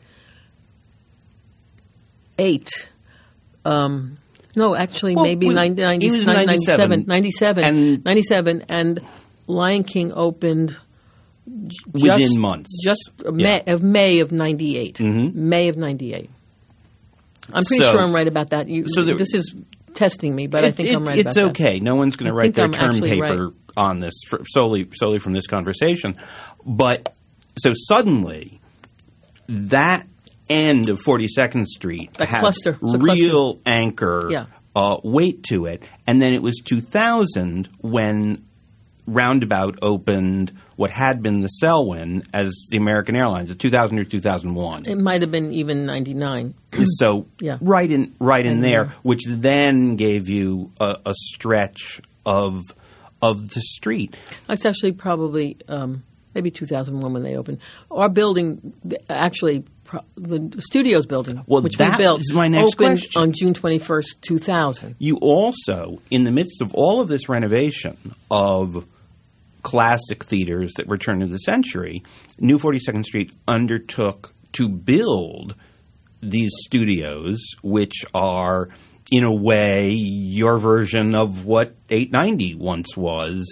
[3.64, 4.18] Um,
[4.54, 7.06] no, actually, Well, maybe we- 90, it 90, 97, 97.
[7.08, 9.00] 97, And- 97, and
[9.48, 10.76] Lion King opened
[11.92, 12.70] Within just, months.
[12.82, 14.98] just May, of May of 98.
[15.00, 16.30] May of 98.
[17.52, 18.68] I'm pretty So- sure I'm right about that.
[18.68, 19.54] You, so there- this is
[19.94, 21.62] testing me, but I think it- I'm right It's about that.
[21.62, 21.80] okay.
[21.80, 23.54] No one's going to write their I'm term paper right.
[23.76, 26.16] on this for, solely solely from this conversation.
[26.64, 27.14] But
[27.58, 28.60] so suddenly,
[29.48, 30.06] that
[30.48, 32.78] end of Forty Second Street That has cluster.
[32.80, 34.46] Real anchor Yeah.
[34.74, 38.43] uh, weight to it, and then it was 2000 when
[39.06, 44.86] roundabout opened what had been the Selwyn as the American Airlines, in 2000 or 2001.
[44.86, 46.54] It might have been even 99.
[46.98, 47.58] so Yeah.
[47.60, 52.62] right in right in there, which then gave you a, a stretch of
[53.22, 54.16] of the street.
[54.48, 56.02] It's actually probably um,
[56.34, 57.58] maybe 2001 when they opened.
[57.90, 58.74] Our building,
[59.08, 59.64] actually,
[60.16, 63.22] the studios building, Well, which we built, is my next opened question.
[63.22, 64.96] on June 21st, 2000.
[64.98, 67.96] You also, in the midst of all of this renovation
[68.30, 68.84] of
[69.64, 72.04] classic theaters that were turned of the century,
[72.38, 75.56] New 42nd Street undertook to build
[76.20, 78.68] these studios, which are,
[79.10, 83.44] in a way, your version of what 890 once was,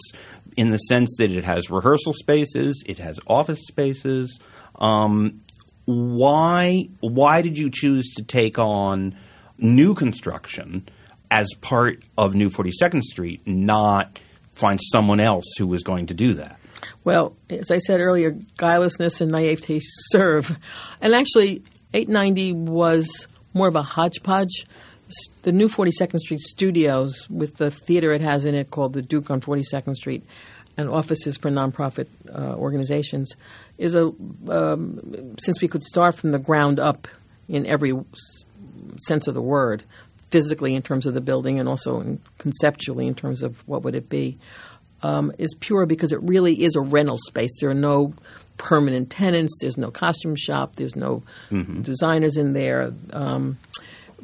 [0.57, 4.39] in the sense that it has rehearsal spaces, it has office spaces.
[4.77, 5.43] Um,
[5.85, 9.17] why why did you choose to take on
[9.59, 10.89] new construction
[11.31, 14.19] as part of New 42nd Street, not
[14.55, 16.59] find someone else who was going to do that?
[17.05, 20.57] Well, as I said earlier, guilelessness and naivete serve.
[21.01, 21.63] And actually,
[21.95, 24.67] 890 was more of a hodgepodge.
[25.43, 29.31] The new 42nd Street studios, with the theater it has in it called the Duke
[29.31, 30.25] on 42nd Street,
[30.77, 33.35] and offices for nonprofit uh, organizations,
[33.77, 34.07] is a
[34.49, 37.09] um, since we could start from the ground up
[37.47, 37.93] in every
[39.07, 39.85] sense of the word,
[40.33, 43.95] physically in terms of the building and also in conceptually in terms of what would
[43.95, 44.39] it be,
[45.05, 47.51] um, is pure because it really is a rental space.
[47.61, 48.15] There are no
[48.57, 49.59] permanent tenants.
[49.61, 50.77] There's no costume shop.
[50.77, 51.23] There's no
[51.83, 52.93] designers in there.
[53.13, 53.59] Um,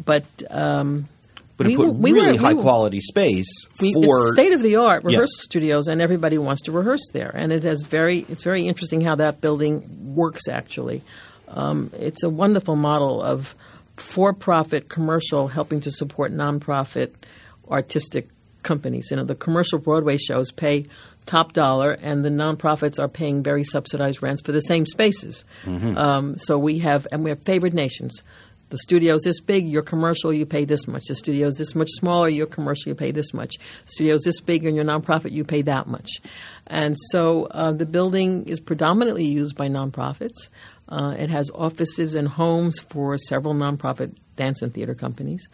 [0.04, 1.08] but um,
[1.56, 3.48] But we put we really we high were- quality space
[3.80, 7.32] we, for it's state of the art rehearsal studios, and everybody wants to rehearse there.
[7.34, 10.46] And it has very it's very interesting how that building works.
[10.48, 11.02] Actually,
[11.48, 13.56] um, it's a wonderful model of
[13.98, 17.14] for-profit commercial helping to support nonprofit
[17.68, 18.28] artistic
[18.62, 19.08] companies.
[19.10, 20.86] You know, the commercial Broadway shows pay
[21.26, 25.44] top dollar, and the nonprofits are paying very subsidized rents for the same spaces.
[25.96, 28.22] Um, so we have, and we have favored nations.
[28.70, 31.04] The studio's this big, your commercial, you pay this much.
[31.06, 33.54] The studio's this much smaller, your commercial, you pay this much.
[33.86, 36.10] studio's this big, and your nonprofit, you pay that much.
[36.66, 40.48] And so uh, the building is predominantly used by nonprofits.
[40.88, 45.46] Uh, it has offices and homes for several nonprofit dance and theater companies.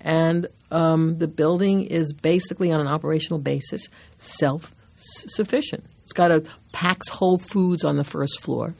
[0.00, 5.84] And um, the building is basically on an operational basis self sufficient.
[6.04, 8.74] It's got a Pax Whole Foods on the first floor,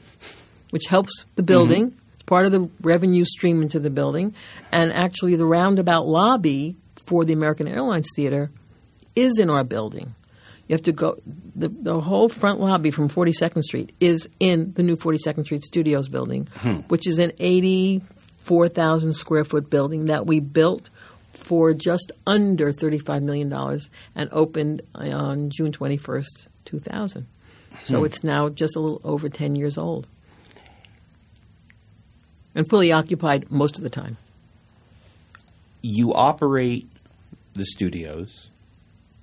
[0.70, 1.96] which helps the building.
[2.14, 4.34] It's part of the revenue stream into the building.
[4.70, 6.76] And actually, the roundabout lobby
[7.09, 8.50] for the American Airlines Theater
[9.16, 10.14] is in our building.
[10.68, 11.20] You have to go,
[11.54, 16.08] the, the whole front lobby from 42nd Street is in the new 42nd Street Studios
[16.08, 16.76] building, hmm.
[16.88, 20.90] which is an 84,000 square foot building that we built
[21.32, 23.52] for just under $35 million
[24.14, 27.26] and opened uh, on June 21st, 2000.
[27.84, 28.04] So hmm.
[28.04, 30.08] it's now just a little over 10 years old
[32.56, 34.16] and fully occupied most of the time.
[35.82, 36.90] you operate
[37.52, 38.50] the studios,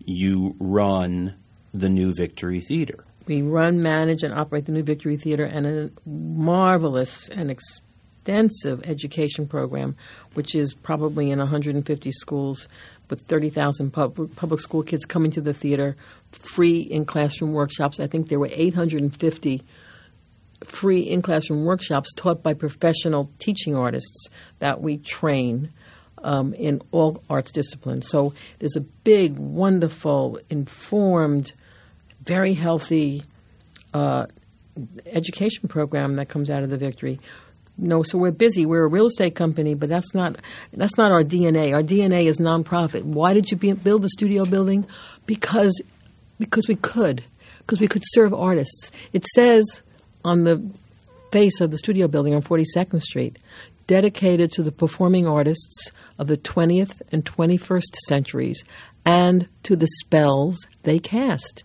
[0.06, 1.36] you run
[1.74, 3.04] the new Victory Theater.
[3.26, 9.48] We run, manage, and operate the New Victory Theater and a marvelous and extensive education
[9.48, 9.96] program,
[10.34, 12.68] which is probably in 150 schools
[13.10, 15.96] with 30,000 pub- public school kids coming to the theater,
[16.32, 18.00] free in classroom workshops.
[18.00, 19.64] I think there were 850
[20.66, 24.28] free in classroom workshops taught by professional teaching artists
[24.60, 25.72] that we train
[26.24, 28.08] um, in all arts disciplines.
[28.10, 31.54] So there's a big, wonderful, informed,
[32.24, 33.24] very healthy
[33.94, 34.28] uh,
[35.06, 37.20] education program that comes out of the Victory.
[37.78, 38.66] No, so we're busy.
[38.66, 40.36] We're a real estate company, but that's not
[40.74, 41.74] that's not our DNA.
[41.74, 43.02] Our DNA is nonprofit.
[43.02, 44.86] Why did you be, build the studio building?
[45.26, 45.82] Because
[46.38, 47.24] because we could,
[47.60, 48.92] because we could serve artists.
[49.12, 49.82] It says
[50.24, 50.64] on the
[51.32, 53.38] face of the studio building on 42nd Street,
[53.94, 58.64] dedicated to the performing artists of the 20th and 21st centuries
[59.06, 61.64] and to the spells they cast.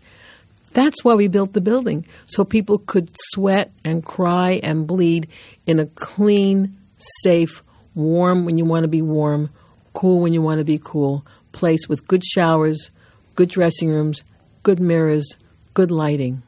[0.74, 5.28] That's why we built the building, so people could sweat and cry and bleed
[5.64, 6.76] in a clean,
[7.22, 7.62] safe,
[7.94, 9.48] warm when you want to be warm,
[9.94, 12.90] cool when you want to be cool place with good showers,
[13.36, 14.22] good dressing rooms,
[14.64, 15.26] good mirrors,
[15.72, 16.42] good lighting.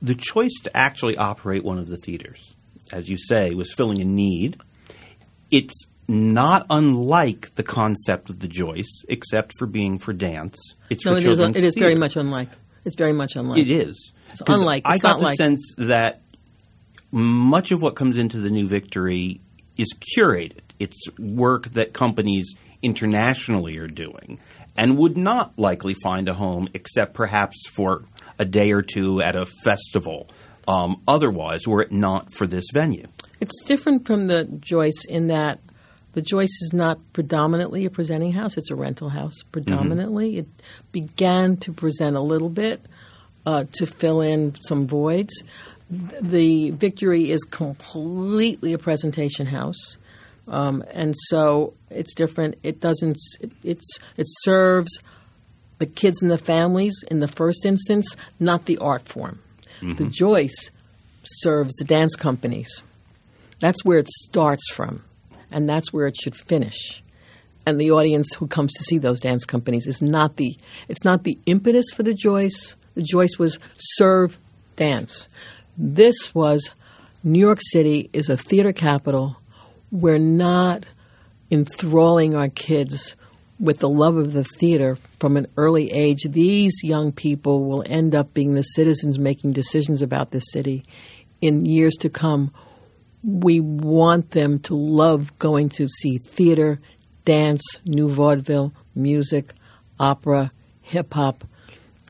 [0.00, 2.54] The choice to actually operate one of the theaters,
[2.92, 4.60] as you say, was filling a need.
[5.50, 10.58] It's not unlike the concept of the Joyce, except for being for dance.
[10.90, 11.38] It's No, for it is.
[11.38, 12.50] It is very much unlike.
[12.84, 13.60] It's very much unlike.
[13.60, 14.12] It is.
[14.30, 14.82] It's unlike.
[14.84, 15.36] I got the like.
[15.36, 16.22] sense that
[17.10, 19.40] much of what comes into the new Victory
[19.76, 20.60] is curated.
[20.78, 24.40] It's work that companies internationally are doing
[24.76, 28.04] and would not likely find a home except perhaps for
[28.38, 30.28] a day or two at a festival
[30.68, 33.06] um, otherwise were it not for this venue.
[33.40, 35.60] It's different from the Joyce in that
[36.12, 40.32] the Joyce is not predominantly a presenting house, it's a rental house predominantly.
[40.32, 40.38] Mm-hmm.
[40.40, 40.48] It
[40.92, 42.84] began to present a little bit
[43.46, 45.42] uh, to fill in some voids.
[45.90, 49.98] The Victory is completely a presentation house.
[50.48, 52.58] Um, and so it's different.
[52.62, 53.18] It doesn't.
[53.40, 54.98] It, it's it serves
[55.78, 59.40] the kids and the families in the first instance, not the art form.
[59.82, 60.04] Mm-hmm.
[60.04, 60.70] The Joyce
[61.24, 62.82] serves the dance companies.
[63.60, 65.04] That's where it starts from,
[65.50, 67.02] and that's where it should finish.
[67.64, 70.56] And the audience who comes to see those dance companies is not the.
[70.88, 72.76] It's not the impetus for the Joyce.
[72.94, 74.38] The Joyce was serve
[74.76, 75.28] dance.
[75.76, 76.72] This was
[77.22, 79.36] New York City is a theater capital
[79.92, 80.86] we're not
[81.50, 83.14] enthralling our kids
[83.62, 88.12] with the love of the theater from an early age, these young people will end
[88.12, 90.84] up being the citizens making decisions about the city
[91.40, 92.52] in years to come.
[93.22, 96.80] We want them to love going to see theater,
[97.24, 99.52] dance, new vaudeville, music,
[100.00, 100.50] opera,
[100.80, 101.44] hip hop,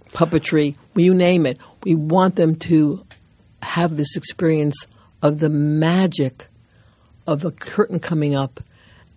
[0.08, 1.58] puppetry, you name it.
[1.84, 3.04] We want them to
[3.62, 4.86] have this experience
[5.20, 6.48] of the magic
[7.26, 8.60] of the curtain coming up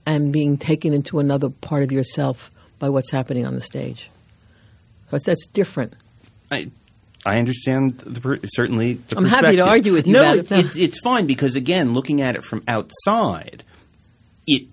[0.06, 4.10] and being taken into another part of yourself by what's happening on the stage.
[5.12, 5.96] So that's different.
[6.52, 6.72] I
[7.26, 10.14] I understand the, certainly the I'm happy to argue with you.
[10.14, 10.52] No, it.
[10.52, 13.64] it's, it's fine because again, looking at it from outside,
[14.46, 14.68] it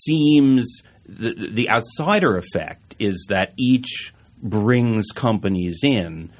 [0.00, 4.12] seems the, the outsider effect is that each
[4.42, 6.32] brings companies in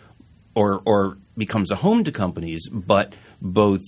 [0.55, 3.81] or or becomes a home to companies, but both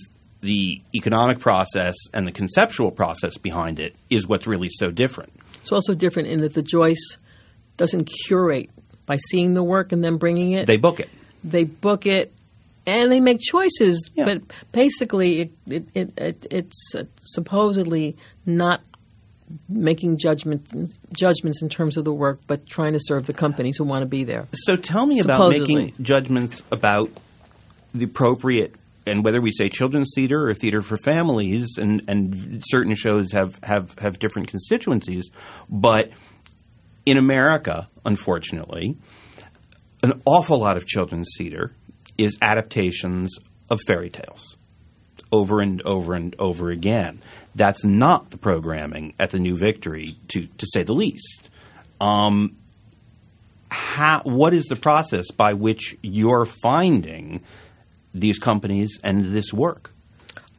[0.45, 5.33] the economic process and the conceptual process behind it is what's really so different.
[5.61, 7.17] It's also different in that the Joyce
[7.77, 8.69] doesn't curate
[9.05, 10.67] by seeing the work and then bringing it.
[10.67, 11.09] They book it.
[11.43, 12.33] They book it
[12.87, 14.25] and they make choices, yeah.
[14.25, 14.41] but
[14.71, 18.15] basically it, it, it, it it's supposedly
[18.45, 18.81] not
[19.69, 23.83] making judgment judgments in terms of the work, but trying to serve the companies who
[23.83, 24.47] want to be there.
[24.53, 25.57] So tell me supposedly.
[25.57, 27.11] about making judgments about
[27.93, 28.75] the appropriate
[29.05, 33.59] and whether we say children's theater or theater for families, and, and certain shows have,
[33.63, 35.29] have, have different constituencies,
[35.69, 36.09] but
[37.05, 38.97] in America, unfortunately,
[40.03, 41.73] an awful lot of children's theater
[42.17, 43.37] is adaptations
[43.69, 44.57] of fairy tales
[45.31, 47.21] over and over and over again.
[47.53, 51.49] That's not the programming at the New Victory, to, to say the least.
[52.01, 52.57] Um,
[53.69, 57.43] how, what is the process by which you're finding–
[58.15, 59.91] these companies and this work?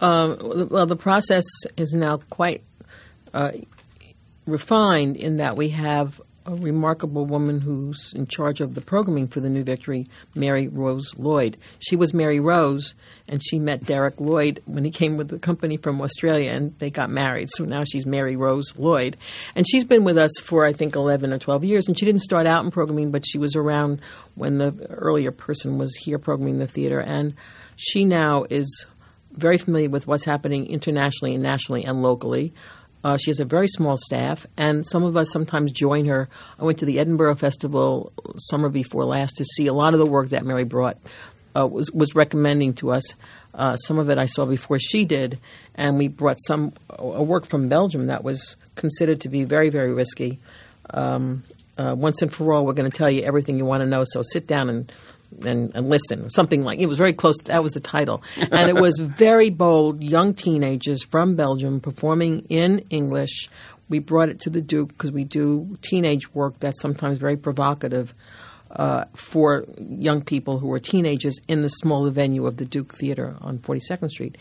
[0.01, 1.45] Um, well, the process
[1.77, 2.63] is now quite
[3.33, 3.53] uh,
[4.47, 9.41] refined in that we have a remarkable woman who's in charge of the programming for
[9.41, 11.57] the New Victory, Mary Rose Lloyd.
[11.81, 12.95] She was Mary Rose,
[13.29, 16.91] and she met Derek Lloyd when he came with the company from Australia, and they
[16.91, 17.49] got married.
[17.51, 19.17] So now she's Mary Rose Lloyd.
[19.55, 21.89] And she's been with us for, I think, 11 or 12 years.
[21.89, 24.01] And she didn't start out in programming, but she was around
[24.35, 27.01] when the earlier person was here programming the theater.
[27.01, 27.35] And
[27.77, 28.87] she now is
[29.33, 32.55] very familiar with what's happening internationally and nationally and locally.
[33.07, 36.29] Uh, she has a very small staff, and some of us sometimes join her.
[36.59, 40.07] I went to the Edinburgh Festival summer before last to see a lot of the
[40.07, 40.99] work that Mary brought
[41.57, 43.15] uh, was was recommending to us.
[43.55, 45.39] Uh, some of it I saw before she did,
[45.77, 49.93] and we brought some a work from Belgium that was considered to be very very
[49.95, 50.41] risky.
[50.91, 51.45] Um,
[51.79, 54.03] uh, once and for all, we're going to tell you everything you want to know.
[54.05, 54.93] So sit down and
[55.45, 57.37] and, and, listen, something like it was very close.
[57.45, 60.03] That was the title, and it was very bold.
[60.03, 63.49] Young teenagers from Belgium performing in English.
[63.89, 68.15] We brought it to the Duke because we do teenage work that's sometimes very provocative
[68.71, 73.37] uh, for young people who are teenagers in the smaller venue of the Duke Theater
[73.41, 74.37] on 42nd Street,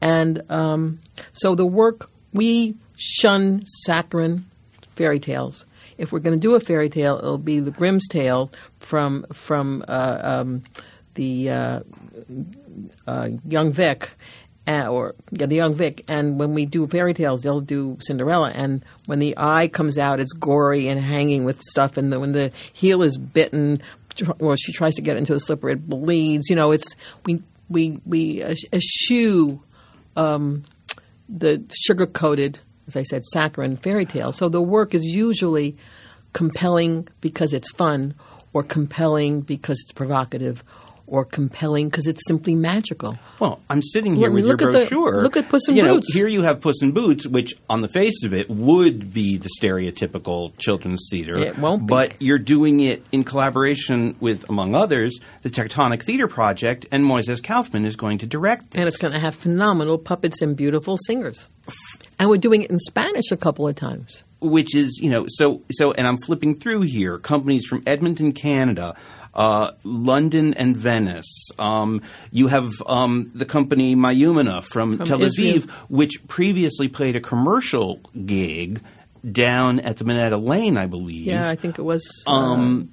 [0.00, 1.00] and um,
[1.32, 4.46] so the work we shun saccharine
[4.94, 5.64] fairy tales
[6.02, 9.84] if we're going to do a fairy tale, it'll be the Grimm's tale from from
[9.86, 10.64] uh, um,
[11.14, 11.80] the uh,
[13.06, 14.10] uh, Young Vic.
[14.64, 18.52] Uh, or yeah, the young Vic, and when we do fairy tales, they'll do Cinderella,
[18.54, 22.30] and when the eye comes out, it's gory and hanging with stuff, and the, when
[22.30, 23.82] the heel is bitten,
[24.38, 26.48] well, she tries to get into the slipper, it bleeds.
[26.48, 26.94] You know, it's
[27.26, 28.40] we we we
[28.72, 29.60] eschew
[30.14, 30.62] um,
[31.28, 34.32] the sugar coated as I said, saccharine fairy tale.
[34.32, 35.76] So the work is usually
[36.32, 38.14] compelling because it's fun,
[38.52, 40.62] or compelling because it's provocative,
[41.06, 43.16] or compelling because it's simply magical.
[43.38, 45.22] Well, I'm sitting here Look- with your at the- brochure.
[45.22, 46.14] look at Puss in you know, Boots.
[46.14, 49.50] Here you have Puss in Boots, which on the face of it would be the
[49.60, 51.36] stereotypical children's theater.
[51.36, 51.90] It won't be.
[51.90, 57.42] But you're doing it in collaboration with, among others, the Tectonic Theater Project, and Moises
[57.42, 58.78] Kaufman is going to direct this.
[58.78, 61.48] And it's going to have phenomenal puppets and beautiful singers.
[62.22, 64.22] And we're doing it in Spanish a couple of times.
[64.40, 68.94] which is you know so so and I'm flipping through here companies from Edmonton, Canada.
[69.34, 71.48] Uh, London and Venice.
[71.58, 75.62] Um, you have um, the company Mayumana from, From Tel Aviv, Israel.
[75.88, 78.82] which previously played a commercial gig
[79.24, 81.24] down at the Minetta Lane, I believe.
[81.24, 82.04] Yeah, I think it was.
[82.26, 82.92] uh, Um,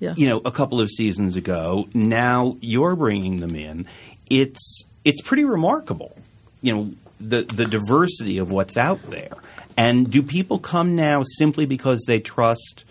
[0.00, 0.14] yeah.
[0.16, 1.88] you know, a couple of seasons ago.
[1.94, 3.86] Now you're bringing them in.
[4.28, 6.16] It's it's pretty remarkable.
[6.62, 6.90] You know,
[7.20, 9.32] the the diversity of what's out there.
[9.76, 12.84] And do people come now simply because they trust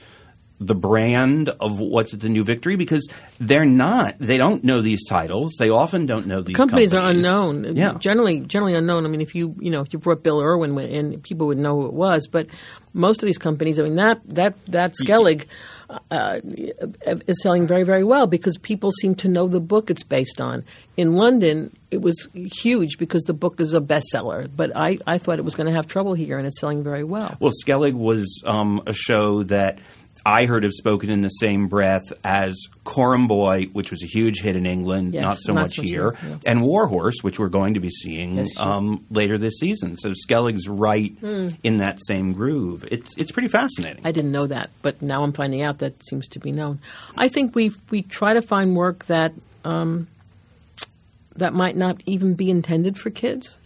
[0.59, 2.75] the brand of what's at the New Victory?
[2.75, 3.07] Because
[3.39, 4.15] they're not.
[4.19, 5.53] They don't know these titles.
[5.57, 7.75] They often don't know these companies, are unknown.
[7.75, 7.93] Yeah.
[7.93, 9.05] Generally, generally unknown.
[9.05, 11.81] I mean, if you you know if you brought Bill Irwin in, people would know
[11.81, 12.27] who it was.
[12.27, 12.47] But
[12.93, 15.47] most of these companies, I mean, that that that Skellig.
[16.11, 20.39] Uh, is selling very, very well because people seem to know the book it's based
[20.39, 20.63] on.
[20.97, 25.39] In London, it was huge because the book is a bestseller, but I, I thought
[25.39, 27.35] it was going to have trouble here, and it's selling very well.
[27.39, 29.79] Well, Skellig was um, a show that
[30.25, 34.41] I heard have spoken in the same breath as Coram Boy, which was a huge
[34.41, 36.37] hit in England, Yes, not so much here, yeah.
[36.45, 39.97] and Warhorse, which we're going to be seeing Yes, um, later this season.
[39.97, 41.15] So Skellig's right
[41.63, 42.85] in that same groove.
[42.91, 44.01] It's it's pretty fascinating.
[44.05, 46.79] I didn't know that, but now I'm finding out that seems to be known.
[47.17, 50.07] I think we we try to find work that um,
[51.35, 53.57] that might not even be intended for kids.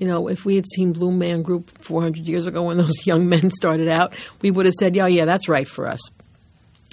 [0.00, 3.28] You know, if we had seen Blue Man Group 400 years ago when those young
[3.28, 6.00] men started out, we would have said, "Yeah, yeah, that's right for us."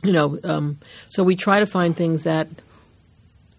[0.04, 0.78] You know, um,
[1.10, 2.48] so we try to find things that,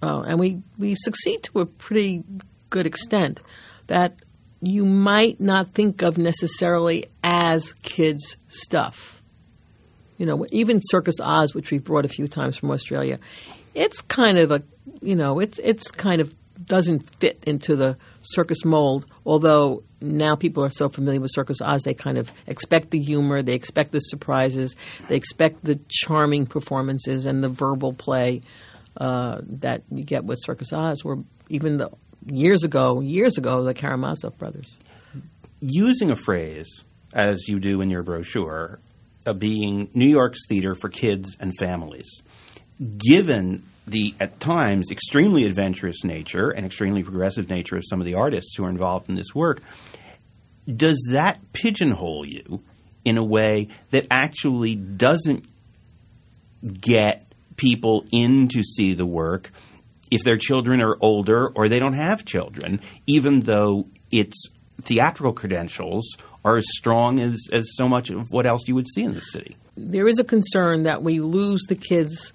[0.02, 2.24] uh, and we we succeed to a pretty
[2.70, 3.40] good extent
[3.86, 4.14] that
[4.60, 9.18] you might not think of necessarily as kids stuff
[10.18, 13.18] you know, even Circus Oz, which we've brought a few times from Australia,
[13.74, 14.62] it's kind of a,
[15.00, 16.34] you know, it's it's kind of
[16.68, 19.06] doesn't fit into the circus mold.
[19.26, 23.42] Although now people are so familiar with Circus Oz, they kind of expect the humor,
[23.42, 24.76] they expect the surprises,
[25.08, 28.42] they expect the charming performances and the verbal play
[28.96, 31.02] uh, that you get with Circus Oz.
[31.04, 31.90] Or even the
[32.26, 34.76] years ago, years ago, the Karamazov brothers.
[35.60, 38.78] Using a phrase as you do in your brochure,
[39.26, 42.22] of being New York's theater for kids and families,
[42.96, 48.14] given the at times extremely adventurous nature and extremely progressive nature of some of the
[48.14, 49.62] artists who are involved in this work,
[50.74, 52.62] does that pigeonhole you
[53.04, 55.44] in a way that actually doesn't
[56.80, 57.24] get
[57.56, 59.50] people in to see the work
[60.10, 64.46] if their children are older or they don't have children, even though its
[64.82, 69.02] theatrical credentials are as strong as, as so much of what else you would see
[69.02, 69.56] in the city.
[69.76, 72.32] there is a concern that we lose the kids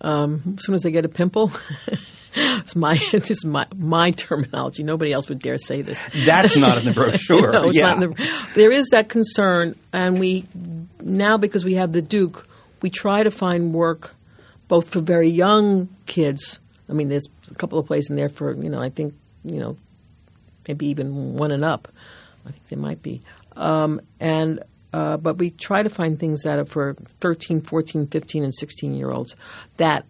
[0.00, 1.52] um, as soon as they get a pimple.
[2.34, 4.82] it's my this is my my terminology.
[4.82, 6.04] Nobody else would dare say this.
[6.24, 7.52] That's not in the brochure.
[7.58, 7.94] No, yeah.
[7.94, 10.46] the, there is that concern, and we
[11.00, 12.46] now because we have the Duke,
[12.82, 14.14] we try to find work
[14.68, 16.58] both for very young kids.
[16.88, 19.60] I mean, there's a couple of plays in there for you know I think you
[19.60, 19.76] know
[20.66, 21.88] maybe even one and up.
[22.46, 23.22] I think there might be.
[23.56, 24.62] Um, and
[24.92, 28.94] uh, but we try to find things that are for 13, 14, 15, and 16
[28.94, 29.36] year olds
[29.76, 30.06] that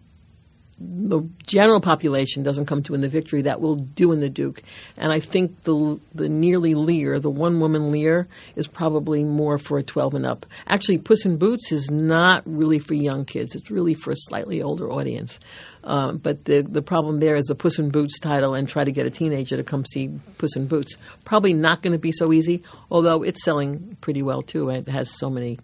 [0.79, 4.63] the general population doesn't come to in the victory that will do in the Duke.
[4.95, 9.77] And I think the the nearly Lear, the one woman Lear, is probably more for
[9.77, 10.45] a 12 and up.
[10.67, 13.55] Actually, Puss in Boots is not really for young kids.
[13.55, 15.39] It's really for a slightly older audience.
[15.83, 18.91] Um, but the the problem there is the Puss in Boots title and try to
[18.91, 20.95] get a teenager to come see Puss in Boots.
[21.25, 24.91] Probably not going to be so easy, although it's selling pretty well too, and it
[24.91, 25.59] has so many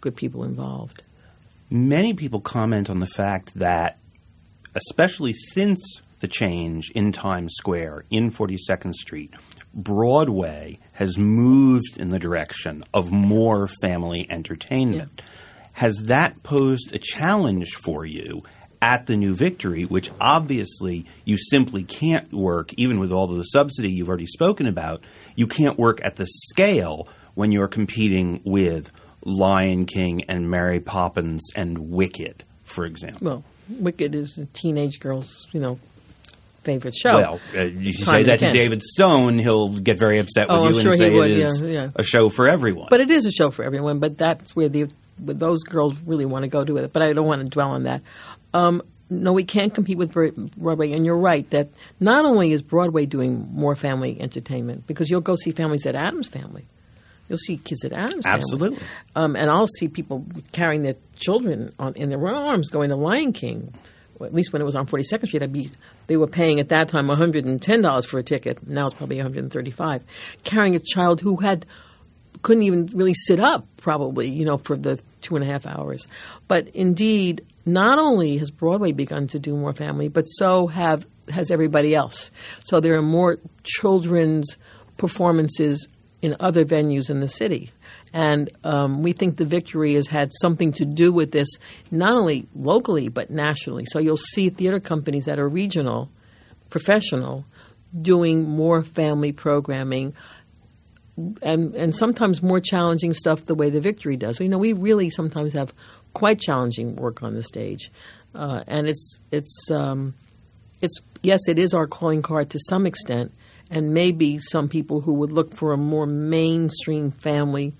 [0.00, 1.02] good people involved.
[1.70, 3.98] Many people comment on the fact that,
[4.74, 5.78] especially since
[6.20, 9.34] the change in Times Square in 42nd Street,
[9.74, 15.22] Broadway has moved in the direction of more family entertainment.
[15.74, 18.42] Has that posed a challenge for you
[18.80, 23.44] at the New Victory, which obviously you simply can't work, even with all of the
[23.44, 25.02] subsidy you've already spoken about,
[25.34, 28.90] you can't work at the scale when you're competing with
[29.24, 33.26] Lion King and Mary Poppins and Wicked, for example?
[33.26, 35.78] Well, Wicked is a teenage girl's, you know,
[36.64, 37.16] favorite show.
[37.16, 38.52] Well, uh, you say that to.
[38.52, 41.38] David Stone, he'll get very upset with Oh, you I'm and sure say would, it
[41.38, 41.90] is yeah, yeah.
[41.94, 42.88] a show for everyone.
[42.90, 43.98] But it is a show for everyone.
[43.98, 46.92] But that's where the where those girls really want to go to with it.
[46.92, 48.02] But I don't want to dwell on that.
[48.58, 50.92] Um, no, we can't compete with Broadway.
[50.92, 55.36] And you're right that not only is Broadway doing more family entertainment, because you'll go
[55.36, 56.66] see families at Addams Family.
[57.28, 58.78] You'll see kids at Addams Absolutely.
[59.14, 63.32] Um, and I'll see people carrying their children on, in their arms going to Lion
[63.32, 63.72] King.
[64.18, 65.70] Well, at least when it was on 42nd Street, I'd be,
[66.06, 68.66] they were paying at that time $110 for a ticket.
[68.66, 70.02] Now it's probably 135
[70.44, 71.66] Carrying a child who had
[72.42, 76.06] couldn't even really sit up, probably, you know, for the two and a half hours.
[76.46, 81.50] But indeed, not only has Broadway begun to do more family, but so have has
[81.50, 82.30] everybody else.
[82.64, 84.56] So there are more children's
[84.96, 85.86] performances
[86.22, 87.70] in other venues in the city.
[88.12, 91.48] And um, we think the victory has had something to do with this,
[91.90, 93.84] not only locally, but nationally.
[93.86, 96.10] So you'll see theater companies that are regional,
[96.70, 97.44] professional,
[98.00, 100.14] doing more family programming.
[101.42, 104.40] And, and sometimes more challenging stuff the way the victory does.
[104.40, 105.74] You know, we really sometimes have
[106.18, 107.92] quite challenging work on the stage,
[108.34, 110.14] uh, and it's it's um,
[110.80, 113.32] it's yes, it is our calling card to some extent,
[113.70, 117.72] and maybe some people who would look for a more mainstream family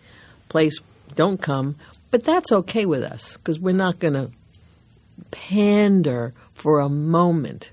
[0.49, 0.78] place
[1.16, 1.74] don't come,
[2.12, 4.30] but that's okay with us because we're not going to
[5.32, 7.72] pander for a moment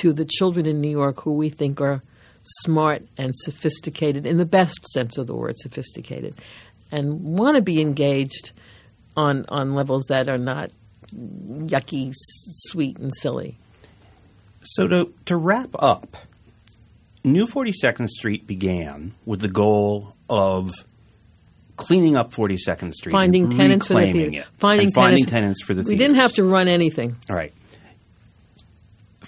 [0.00, 2.02] to the children in New York who we think are
[2.42, 6.34] smart and sophisticated in the best sense of the word sophisticated
[6.90, 8.52] and want to be engaged
[9.16, 10.70] on on levels that are not
[11.14, 13.58] yucky, sweet, and silly.
[14.62, 16.16] So to to wrap up,
[17.24, 20.70] New Forty Second Street began with the goal of
[21.80, 25.74] cleaning up 42nd Street, finding tenants for the theater, it, finding, finding tenants, tenants for
[25.74, 25.82] the.
[25.82, 27.16] We didn't have to run anything.
[27.28, 27.54] All right.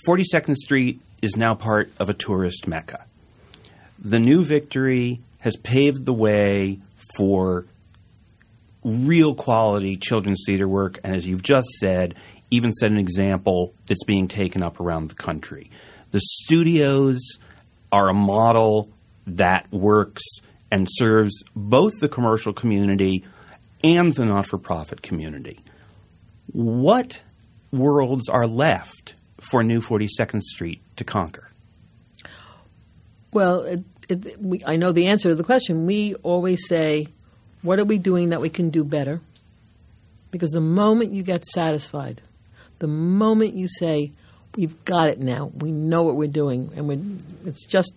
[0.07, 3.07] 42nd Street is now part of a tourist mecca.
[3.99, 6.81] The new Victory has paved the way
[7.17, 7.65] for
[8.85, 12.15] real quality children's theater work, and as you've just said,
[12.51, 15.71] even set an example that's being taken up around the country.
[16.11, 17.21] The studios
[17.91, 18.91] are a model
[19.27, 20.23] that works
[20.71, 23.25] and serves both the commercial community
[23.85, 25.61] and the not for profit community.
[26.47, 27.21] What
[27.71, 31.51] worlds are left for New 42nd Street to conquer?
[33.33, 35.87] Well, it, it, we, I know the answer to the question.
[35.87, 37.07] We always say
[37.63, 39.21] what are we doing that we can do better?
[40.31, 42.21] Because the moment you get satisfied,
[42.79, 44.13] the moment you say,
[44.57, 47.95] we've got it now, we know what we're doing, and it's just,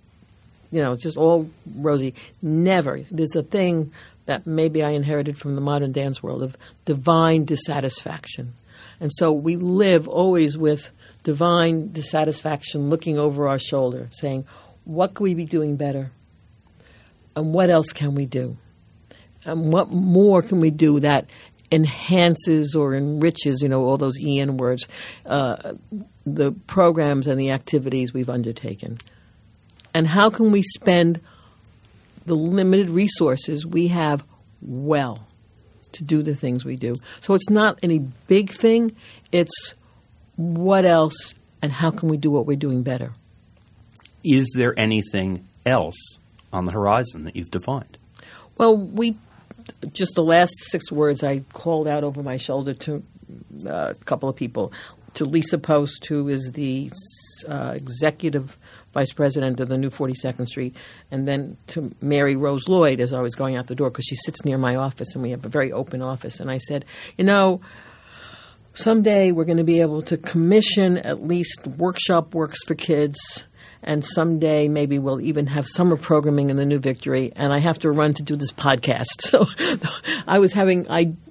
[0.72, 2.14] you know, it's just all rosy.
[2.42, 3.00] Never.
[3.12, 3.92] There's a thing
[4.26, 8.54] that maybe I inherited from the modern dance world of divine dissatisfaction.
[9.00, 10.92] And so we live always with
[11.24, 14.46] divine dissatisfaction looking over our shoulder, saying,
[14.84, 16.12] what could we be doing better?
[17.36, 18.58] And what else can we do?
[19.46, 21.30] Um, what more can we do that
[21.72, 24.88] enhances or enriches, you know, all those EN words,
[25.26, 25.74] uh,
[26.26, 28.98] the programs and the activities we've undertaken?
[29.94, 31.22] And how can we spend
[32.26, 34.24] the limited resources we have
[34.62, 35.28] well
[35.94, 36.96] to do the things we do?
[37.22, 38.96] So it's not any big thing,
[39.32, 39.74] it's
[40.36, 43.14] what else and how can we do what we're doing better?
[44.24, 46.20] Is there anything else
[46.52, 47.98] on the horizon that you've defined?
[48.58, 49.16] Well, we
[49.94, 53.04] just the last six words I called out over my shoulder to
[53.66, 54.72] uh, a couple of people.
[55.16, 56.92] To Lisa Post, who is the
[57.48, 58.58] uh, executive
[58.94, 60.76] vice president of the new 42nd Street,
[61.10, 64.16] and then to Mary Rose Lloyd as I was going out the door because she
[64.16, 66.40] sits near my office and we have a very open office.
[66.40, 66.84] And I said,
[67.18, 67.62] you know,
[68.74, 73.18] someday we're going to be able to commission at least workshop works for kids
[73.86, 77.32] and someday maybe we'll even have summer programming in the New Victory.
[77.36, 79.06] And I have to run to do this podcast.
[79.36, 79.48] So
[80.28, 80.88] I was having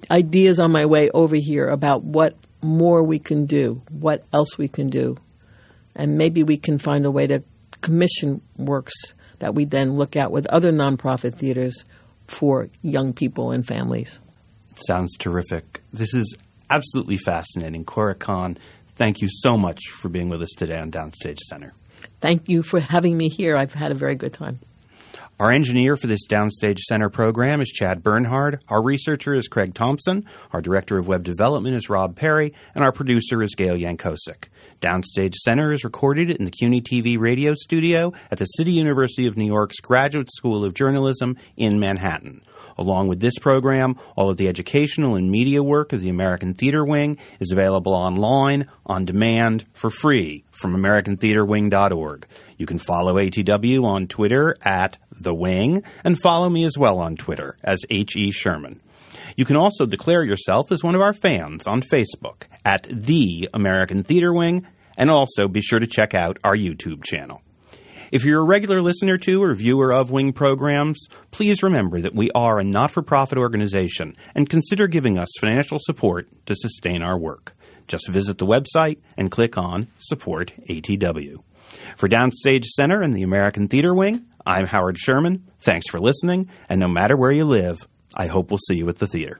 [0.09, 4.67] ideas on my way over here about what more we can do, what else we
[4.67, 5.17] can do,
[5.95, 7.43] and maybe we can find a way to
[7.81, 8.93] commission works
[9.39, 11.83] that we then look at with other nonprofit theaters
[12.27, 14.19] for young people and families.
[14.87, 15.81] Sounds terrific.
[15.91, 16.35] This is
[16.69, 17.85] absolutely fascinating.
[17.85, 18.57] Cora Cahan,
[18.95, 21.73] thank you so much for being with us today on Downstage Center.
[22.25, 23.55] Thank you for having me here.
[23.55, 24.59] I've had a very good time.
[25.39, 28.63] Our engineer for this Downstage Center program is Chad Bernhard.
[28.67, 30.25] Our researcher is Craig Thompson.
[30.51, 32.51] Our director of web development is Rob Perry.
[32.73, 34.45] And our producer is Gail Yancosek.
[34.81, 39.37] Downstage Center is recorded in the CUNY TV radio studio at the City University of
[39.37, 42.41] New York's Graduate School of Journalism in Manhattan.
[42.77, 46.83] Along with this program, all of the educational and media work of the American Theater
[46.83, 52.27] Wing is available online, on demand, for free from AmericanTheaterWing.org.
[52.57, 57.15] You can follow ATW on Twitter at The Wing and follow me as well on
[57.15, 58.31] Twitter as H.E.
[58.31, 58.81] Sherman.
[59.37, 64.03] You can also declare yourself as one of our fans on Facebook at The American
[64.03, 64.65] Theater Wing,
[64.97, 67.41] and also be sure to check out our YouTube channel.
[68.11, 72.29] If you're a regular listener to or viewer of Wing programs, please remember that we
[72.31, 77.17] are a not for profit organization and consider giving us financial support to sustain our
[77.17, 77.55] work.
[77.87, 81.43] Just visit the website and click on Support ATW.
[81.97, 85.45] For Downstage Center and the American Theater Wing, I'm Howard Sherman.
[85.59, 88.97] Thanks for listening, and no matter where you live, I hope we'll see you at
[88.97, 89.39] the theater.